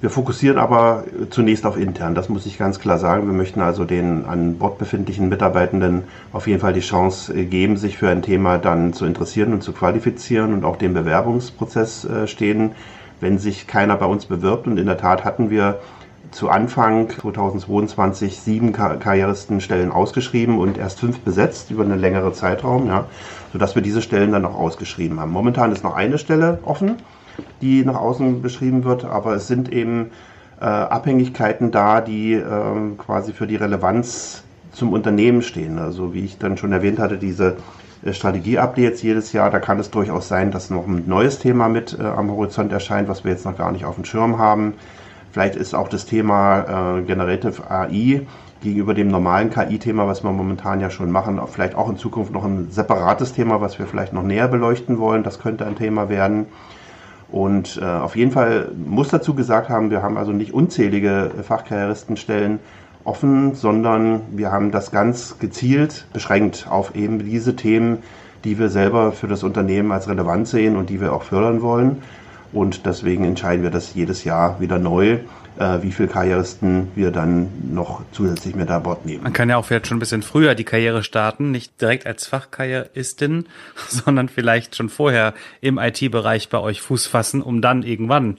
Wir 0.00 0.08
fokussieren 0.08 0.56
aber 0.56 1.04
zunächst 1.28 1.66
auf 1.66 1.76
intern, 1.76 2.14
das 2.14 2.30
muss 2.30 2.46
ich 2.46 2.56
ganz 2.56 2.78
klar 2.78 2.96
sagen. 2.96 3.26
Wir 3.26 3.34
möchten 3.34 3.60
also 3.60 3.84
den 3.84 4.24
an 4.24 4.56
Bord 4.56 4.78
befindlichen 4.78 5.28
Mitarbeitenden 5.28 6.04
auf 6.32 6.46
jeden 6.46 6.58
Fall 6.58 6.72
die 6.72 6.80
Chance 6.80 7.34
äh, 7.34 7.44
geben, 7.44 7.76
sich 7.76 7.98
für 7.98 8.08
ein 8.08 8.22
Thema 8.22 8.56
dann 8.56 8.94
zu 8.94 9.04
interessieren 9.04 9.52
und 9.52 9.62
zu 9.62 9.72
qualifizieren 9.72 10.54
und 10.54 10.64
auch 10.64 10.76
den 10.76 10.94
Bewerbungsprozess 10.94 12.06
äh, 12.06 12.26
stehen, 12.26 12.72
wenn 13.20 13.38
sich 13.38 13.66
keiner 13.66 13.94
bei 13.96 14.06
uns 14.06 14.24
bewirbt. 14.24 14.66
Und 14.66 14.78
in 14.78 14.86
der 14.86 14.96
Tat 14.96 15.26
hatten 15.26 15.50
wir 15.50 15.80
zu 16.30 16.48
Anfang 16.48 17.10
2022 17.10 18.40
sieben 18.40 18.72
Karrieristenstellen 18.72 19.92
ausgeschrieben 19.92 20.58
und 20.58 20.78
erst 20.78 21.00
fünf 21.00 21.18
besetzt 21.20 21.70
über 21.70 21.82
einen 21.84 21.98
längeren 21.98 22.32
Zeitraum, 22.32 22.86
ja, 22.86 23.04
sodass 23.52 23.74
wir 23.74 23.82
diese 23.82 24.00
Stellen 24.00 24.32
dann 24.32 24.46
auch 24.46 24.54
ausgeschrieben 24.54 25.20
haben. 25.20 25.32
Momentan 25.32 25.72
ist 25.72 25.84
noch 25.84 25.94
eine 25.94 26.16
Stelle 26.16 26.60
offen 26.64 26.96
die 27.60 27.84
nach 27.84 27.96
außen 27.96 28.42
beschrieben 28.42 28.84
wird, 28.84 29.04
aber 29.04 29.34
es 29.34 29.46
sind 29.46 29.72
eben 29.72 30.10
äh, 30.60 30.64
Abhängigkeiten 30.64 31.70
da, 31.70 32.00
die 32.00 32.34
äh, 32.34 32.44
quasi 32.98 33.32
für 33.32 33.46
die 33.46 33.56
Relevanz 33.56 34.44
zum 34.72 34.92
Unternehmen 34.92 35.42
stehen. 35.42 35.78
Also 35.78 36.14
wie 36.14 36.24
ich 36.24 36.38
dann 36.38 36.56
schon 36.56 36.72
erwähnt 36.72 36.98
hatte, 36.98 37.18
diese 37.18 37.56
äh, 38.04 38.12
Strategie-Updates 38.12 39.02
jedes 39.02 39.32
Jahr, 39.32 39.50
da 39.50 39.58
kann 39.58 39.78
es 39.78 39.90
durchaus 39.90 40.28
sein, 40.28 40.50
dass 40.50 40.70
noch 40.70 40.86
ein 40.86 41.04
neues 41.06 41.38
Thema 41.38 41.68
mit 41.68 41.98
äh, 41.98 42.02
am 42.02 42.30
Horizont 42.30 42.72
erscheint, 42.72 43.08
was 43.08 43.24
wir 43.24 43.32
jetzt 43.32 43.44
noch 43.44 43.56
gar 43.56 43.72
nicht 43.72 43.84
auf 43.84 43.94
dem 43.94 44.04
Schirm 44.04 44.38
haben. 44.38 44.74
Vielleicht 45.32 45.56
ist 45.56 45.74
auch 45.74 45.88
das 45.88 46.06
Thema 46.06 46.98
äh, 46.98 47.02
Generative 47.02 47.70
AI 47.70 48.26
gegenüber 48.62 48.94
dem 48.94 49.08
normalen 49.08 49.50
KI-Thema, 49.50 50.06
was 50.06 50.22
wir 50.22 50.32
momentan 50.32 50.80
ja 50.80 50.90
schon 50.90 51.10
machen, 51.10 51.40
vielleicht 51.46 51.74
auch 51.74 51.88
in 51.88 51.96
Zukunft 51.96 52.32
noch 52.32 52.44
ein 52.44 52.70
separates 52.70 53.32
Thema, 53.32 53.60
was 53.60 53.78
wir 53.78 53.86
vielleicht 53.86 54.12
noch 54.12 54.22
näher 54.22 54.48
beleuchten 54.48 54.98
wollen. 54.98 55.22
Das 55.22 55.38
könnte 55.38 55.66
ein 55.66 55.76
Thema 55.76 56.08
werden. 56.08 56.46
Und 57.32 57.78
äh, 57.80 57.84
auf 57.84 58.16
jeden 58.16 58.32
Fall 58.32 58.72
muss 58.84 59.08
dazu 59.08 59.34
gesagt 59.34 59.68
haben, 59.68 59.90
wir 59.90 60.02
haben 60.02 60.16
also 60.16 60.32
nicht 60.32 60.52
unzählige 60.52 61.30
Fachkarrieristenstellen 61.42 62.58
offen, 63.04 63.54
sondern 63.54 64.22
wir 64.32 64.50
haben 64.50 64.72
das 64.72 64.90
ganz 64.90 65.38
gezielt 65.38 66.06
beschränkt 66.12 66.66
auf 66.68 66.94
eben 66.94 67.18
diese 67.20 67.56
Themen, 67.56 67.98
die 68.44 68.58
wir 68.58 68.68
selber 68.68 69.12
für 69.12 69.28
das 69.28 69.42
Unternehmen 69.42 69.92
als 69.92 70.08
relevant 70.08 70.48
sehen 70.48 70.76
und 70.76 70.90
die 70.90 71.00
wir 71.00 71.12
auch 71.12 71.22
fördern 71.22 71.62
wollen. 71.62 72.02
Und 72.52 72.84
deswegen 72.84 73.24
entscheiden 73.24 73.62
wir 73.62 73.70
das 73.70 73.94
jedes 73.94 74.24
Jahr 74.24 74.60
wieder 74.60 74.78
neu 74.78 75.18
wie 75.56 75.92
viele 75.92 76.08
Karrieristen 76.08 76.88
wir 76.94 77.10
dann 77.10 77.50
noch 77.72 78.02
zusätzlich 78.12 78.54
mit 78.54 78.70
an 78.70 78.82
Bord 78.82 79.04
nehmen. 79.04 79.22
Man 79.22 79.32
kann 79.32 79.50
ja 79.50 79.56
auch 79.56 79.64
vielleicht 79.64 79.86
schon 79.88 79.98
ein 79.98 80.00
bisschen 80.00 80.22
früher 80.22 80.54
die 80.54 80.64
Karriere 80.64 81.02
starten, 81.02 81.50
nicht 81.50 81.80
direkt 81.80 82.06
als 82.06 82.26
Fachkarrieristin, 82.26 83.46
sondern 83.88 84.28
vielleicht 84.28 84.76
schon 84.76 84.88
vorher 84.88 85.34
im 85.60 85.78
IT-Bereich 85.78 86.48
bei 86.48 86.58
euch 86.58 86.80
Fuß 86.80 87.06
fassen, 87.06 87.42
um 87.42 87.60
dann 87.60 87.82
irgendwann 87.82 88.36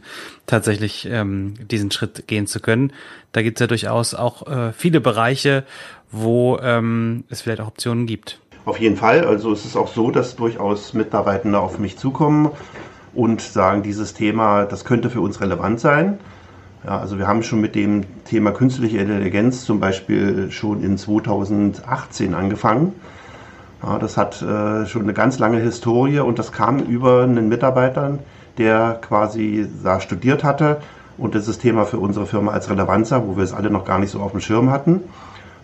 tatsächlich 0.48 1.08
ähm, 1.10 1.54
diesen 1.60 1.92
Schritt 1.92 2.28
gehen 2.28 2.48
zu 2.48 2.60
können. 2.60 2.92
Da 3.32 3.42
gibt 3.42 3.58
es 3.58 3.62
ja 3.62 3.68
durchaus 3.68 4.14
auch 4.14 4.48
äh, 4.48 4.74
viele 4.74 5.00
Bereiche, 5.02 5.64
wo 6.12 6.58
ähm, 6.62 7.24
es 7.30 7.42
vielleicht 7.42 7.62
auch 7.62 7.68
Optionen 7.68 8.06
gibt. 8.06 8.40
Auf 8.66 8.80
jeden 8.80 8.98
Fall. 8.98 9.26
Also 9.26 9.52
es 9.52 9.66
ist 9.66 9.76
auch 9.76 9.88
so, 9.88 10.12
dass 10.12 10.36
durchaus 10.36 10.94
Mitarbeitende 10.94 11.60
auf 11.60 11.80
mich 11.80 11.98
zukommen 11.98 12.52
und 13.14 13.42
sagen, 13.42 13.84
dieses 13.84 14.14
Thema, 14.14 14.66
das 14.66 14.86
könnte 14.86 15.10
für 15.10 15.22
uns 15.22 15.42
relevant 15.42 15.80
sein. 15.80 16.20
Ja, 16.84 16.98
also 16.98 17.20
wir 17.20 17.28
haben 17.28 17.44
schon 17.44 17.62
mit 17.62 17.76
dem 17.76 18.06
Thema 18.26 18.52
künstliche 18.52 18.98
Intelligenz 18.98 19.66
zum 19.66 19.80
Beispiel 19.80 20.52
schon 20.52 20.84
in 20.84 20.98
2018 20.98 22.34
angefangen. 22.34 22.94
Ja, 23.84 24.00
das 24.00 24.18
hat 24.18 24.42
äh, 24.42 24.86
schon 24.88 25.04
eine 25.04 25.14
ganz 25.14 25.38
lange 25.40 25.60
Historie 25.60 26.20
und 26.20 26.40
das 26.40 26.52
kam 26.52 26.80
über 26.80 27.24
einen 27.24 27.50
Mitarbeiter, 27.50 28.20
der 28.58 29.00
quasi 29.02 29.68
da 29.84 30.00
studiert 30.00 30.44
hatte 30.44 30.82
und 31.18 31.36
dieses 31.36 31.60
Thema 31.60 31.86
für 31.86 31.98
unsere 31.98 32.26
Firma 32.26 32.52
als 32.52 32.70
relevant 32.70 33.08
sah, 33.08 33.24
wo 33.26 33.38
wir 33.38 33.44
es 33.44 33.54
alle 33.54 33.70
noch 33.70 33.86
gar 33.86 34.00
nicht 34.00 34.12
so 34.12 34.20
auf 34.20 34.32
dem 34.32 34.42
Schirm 34.42 34.72
hatten. 34.72 35.02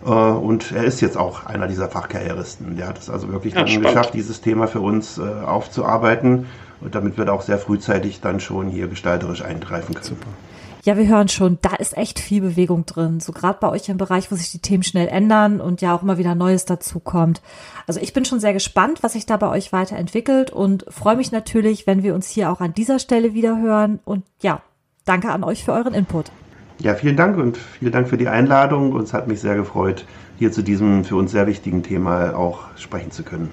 Äh, 0.04 0.10
und 0.10 0.70
er 0.70 0.84
ist 0.84 1.00
jetzt 1.00 1.16
auch 1.16 1.46
einer 1.46 1.66
dieser 1.66 1.88
Fachkarrieristen. 1.88 2.76
Der 2.76 2.86
hat 2.86 2.98
es 2.98 3.10
also 3.10 3.32
wirklich 3.32 3.54
ja, 3.54 3.64
dann 3.64 3.82
geschafft, 3.82 4.14
dieses 4.14 4.40
Thema 4.40 4.68
für 4.68 4.80
uns 4.80 5.18
äh, 5.18 5.22
aufzuarbeiten, 5.22 6.46
und 6.80 6.94
damit 6.94 7.18
wir 7.18 7.24
da 7.24 7.32
auch 7.32 7.42
sehr 7.42 7.58
frühzeitig 7.58 8.20
dann 8.20 8.38
schon 8.38 8.68
hier 8.68 8.86
gestalterisch 8.86 9.42
eingreifen 9.42 9.94
können. 9.94 10.06
Super. 10.06 10.28
Ja, 10.88 10.96
wir 10.96 11.06
hören 11.06 11.28
schon, 11.28 11.58
da 11.60 11.74
ist 11.74 11.98
echt 11.98 12.18
viel 12.18 12.40
Bewegung 12.40 12.86
drin. 12.86 13.20
So 13.20 13.32
gerade 13.32 13.58
bei 13.60 13.68
euch 13.68 13.90
im 13.90 13.98
Bereich, 13.98 14.32
wo 14.32 14.36
sich 14.36 14.50
die 14.52 14.60
Themen 14.60 14.82
schnell 14.82 15.06
ändern 15.06 15.60
und 15.60 15.82
ja 15.82 15.94
auch 15.94 16.02
immer 16.02 16.16
wieder 16.16 16.34
Neues 16.34 16.64
dazukommt. 16.64 17.42
Also 17.86 18.00
ich 18.00 18.14
bin 18.14 18.24
schon 18.24 18.40
sehr 18.40 18.54
gespannt, 18.54 19.02
was 19.02 19.12
sich 19.12 19.26
da 19.26 19.36
bei 19.36 19.50
euch 19.50 19.70
weiterentwickelt 19.70 20.50
und 20.50 20.86
freue 20.88 21.16
mich 21.16 21.30
natürlich, 21.30 21.86
wenn 21.86 22.02
wir 22.02 22.14
uns 22.14 22.30
hier 22.30 22.50
auch 22.50 22.62
an 22.62 22.72
dieser 22.72 23.00
Stelle 23.00 23.34
wieder 23.34 23.60
hören. 23.60 23.98
Und 24.06 24.24
ja, 24.40 24.62
danke 25.04 25.28
an 25.28 25.44
euch 25.44 25.62
für 25.62 25.74
euren 25.74 25.92
Input. 25.92 26.32
Ja, 26.78 26.94
vielen 26.94 27.16
Dank 27.16 27.36
und 27.36 27.58
vielen 27.58 27.92
Dank 27.92 28.08
für 28.08 28.16
die 28.16 28.28
Einladung. 28.28 28.92
Und 28.92 29.02
es 29.02 29.12
hat 29.12 29.28
mich 29.28 29.40
sehr 29.40 29.56
gefreut, 29.56 30.06
hier 30.38 30.52
zu 30.52 30.62
diesem 30.62 31.04
für 31.04 31.16
uns 31.16 31.32
sehr 31.32 31.46
wichtigen 31.46 31.82
Thema 31.82 32.34
auch 32.34 32.60
sprechen 32.76 33.10
zu 33.10 33.24
können. 33.24 33.50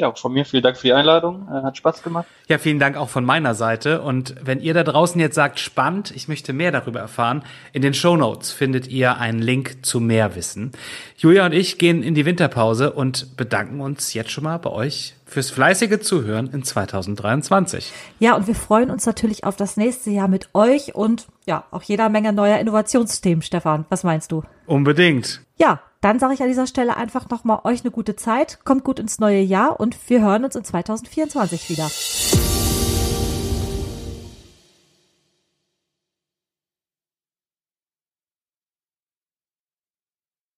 Ja, 0.00 0.14
von 0.14 0.32
mir 0.32 0.46
vielen 0.46 0.62
Dank 0.62 0.78
für 0.78 0.86
die 0.86 0.94
Einladung. 0.94 1.46
Äh, 1.50 1.62
hat 1.62 1.76
Spaß 1.76 2.02
gemacht. 2.02 2.26
Ja, 2.48 2.56
vielen 2.56 2.78
Dank 2.78 2.96
auch 2.96 3.10
von 3.10 3.22
meiner 3.22 3.54
Seite. 3.54 4.00
Und 4.00 4.34
wenn 4.42 4.58
ihr 4.58 4.72
da 4.72 4.82
draußen 4.82 5.20
jetzt 5.20 5.34
sagt, 5.34 5.60
spannend, 5.60 6.10
ich 6.16 6.26
möchte 6.26 6.54
mehr 6.54 6.72
darüber 6.72 7.00
erfahren, 7.00 7.42
in 7.74 7.82
den 7.82 7.92
Show 7.92 8.16
Notes 8.16 8.50
findet 8.50 8.86
ihr 8.86 9.18
einen 9.18 9.40
Link 9.40 9.84
zu 9.84 10.00
mehr 10.00 10.34
Wissen. 10.36 10.72
Julia 11.18 11.44
und 11.44 11.52
ich 11.52 11.76
gehen 11.76 12.02
in 12.02 12.14
die 12.14 12.24
Winterpause 12.24 12.92
und 12.92 13.36
bedanken 13.36 13.82
uns 13.82 14.14
jetzt 14.14 14.30
schon 14.30 14.44
mal 14.44 14.56
bei 14.56 14.70
euch 14.70 15.16
fürs 15.26 15.50
fleißige 15.50 16.00
Zuhören 16.00 16.48
in 16.50 16.62
2023. 16.64 17.92
Ja, 18.20 18.36
und 18.36 18.46
wir 18.46 18.54
freuen 18.54 18.90
uns 18.90 19.04
natürlich 19.04 19.44
auf 19.44 19.56
das 19.56 19.76
nächste 19.76 20.08
Jahr 20.08 20.28
mit 20.28 20.48
euch 20.54 20.94
und 20.94 21.26
ja, 21.44 21.64
auch 21.72 21.82
jeder 21.82 22.08
Menge 22.08 22.32
neuer 22.32 22.58
Innovationsthemen, 22.58 23.42
Stefan. 23.42 23.84
Was 23.90 24.02
meinst 24.02 24.32
du? 24.32 24.44
Unbedingt. 24.64 25.42
Ja, 25.58 25.82
dann 26.00 26.18
sage 26.18 26.34
ich 26.34 26.42
an 26.42 26.48
dieser 26.48 26.66
Stelle 26.66 26.96
einfach 26.96 27.28
nochmal 27.28 27.60
euch 27.64 27.82
eine 27.82 27.90
gute 27.90 28.16
Zeit, 28.16 28.60
kommt 28.64 28.84
gut 28.84 28.98
ins 28.98 29.18
neue 29.18 29.40
Jahr 29.40 29.78
und 29.78 29.96
wir 30.08 30.22
hören 30.22 30.44
uns 30.44 30.56
in 30.56 30.64
2024 30.64 31.68
wieder. 31.68 31.90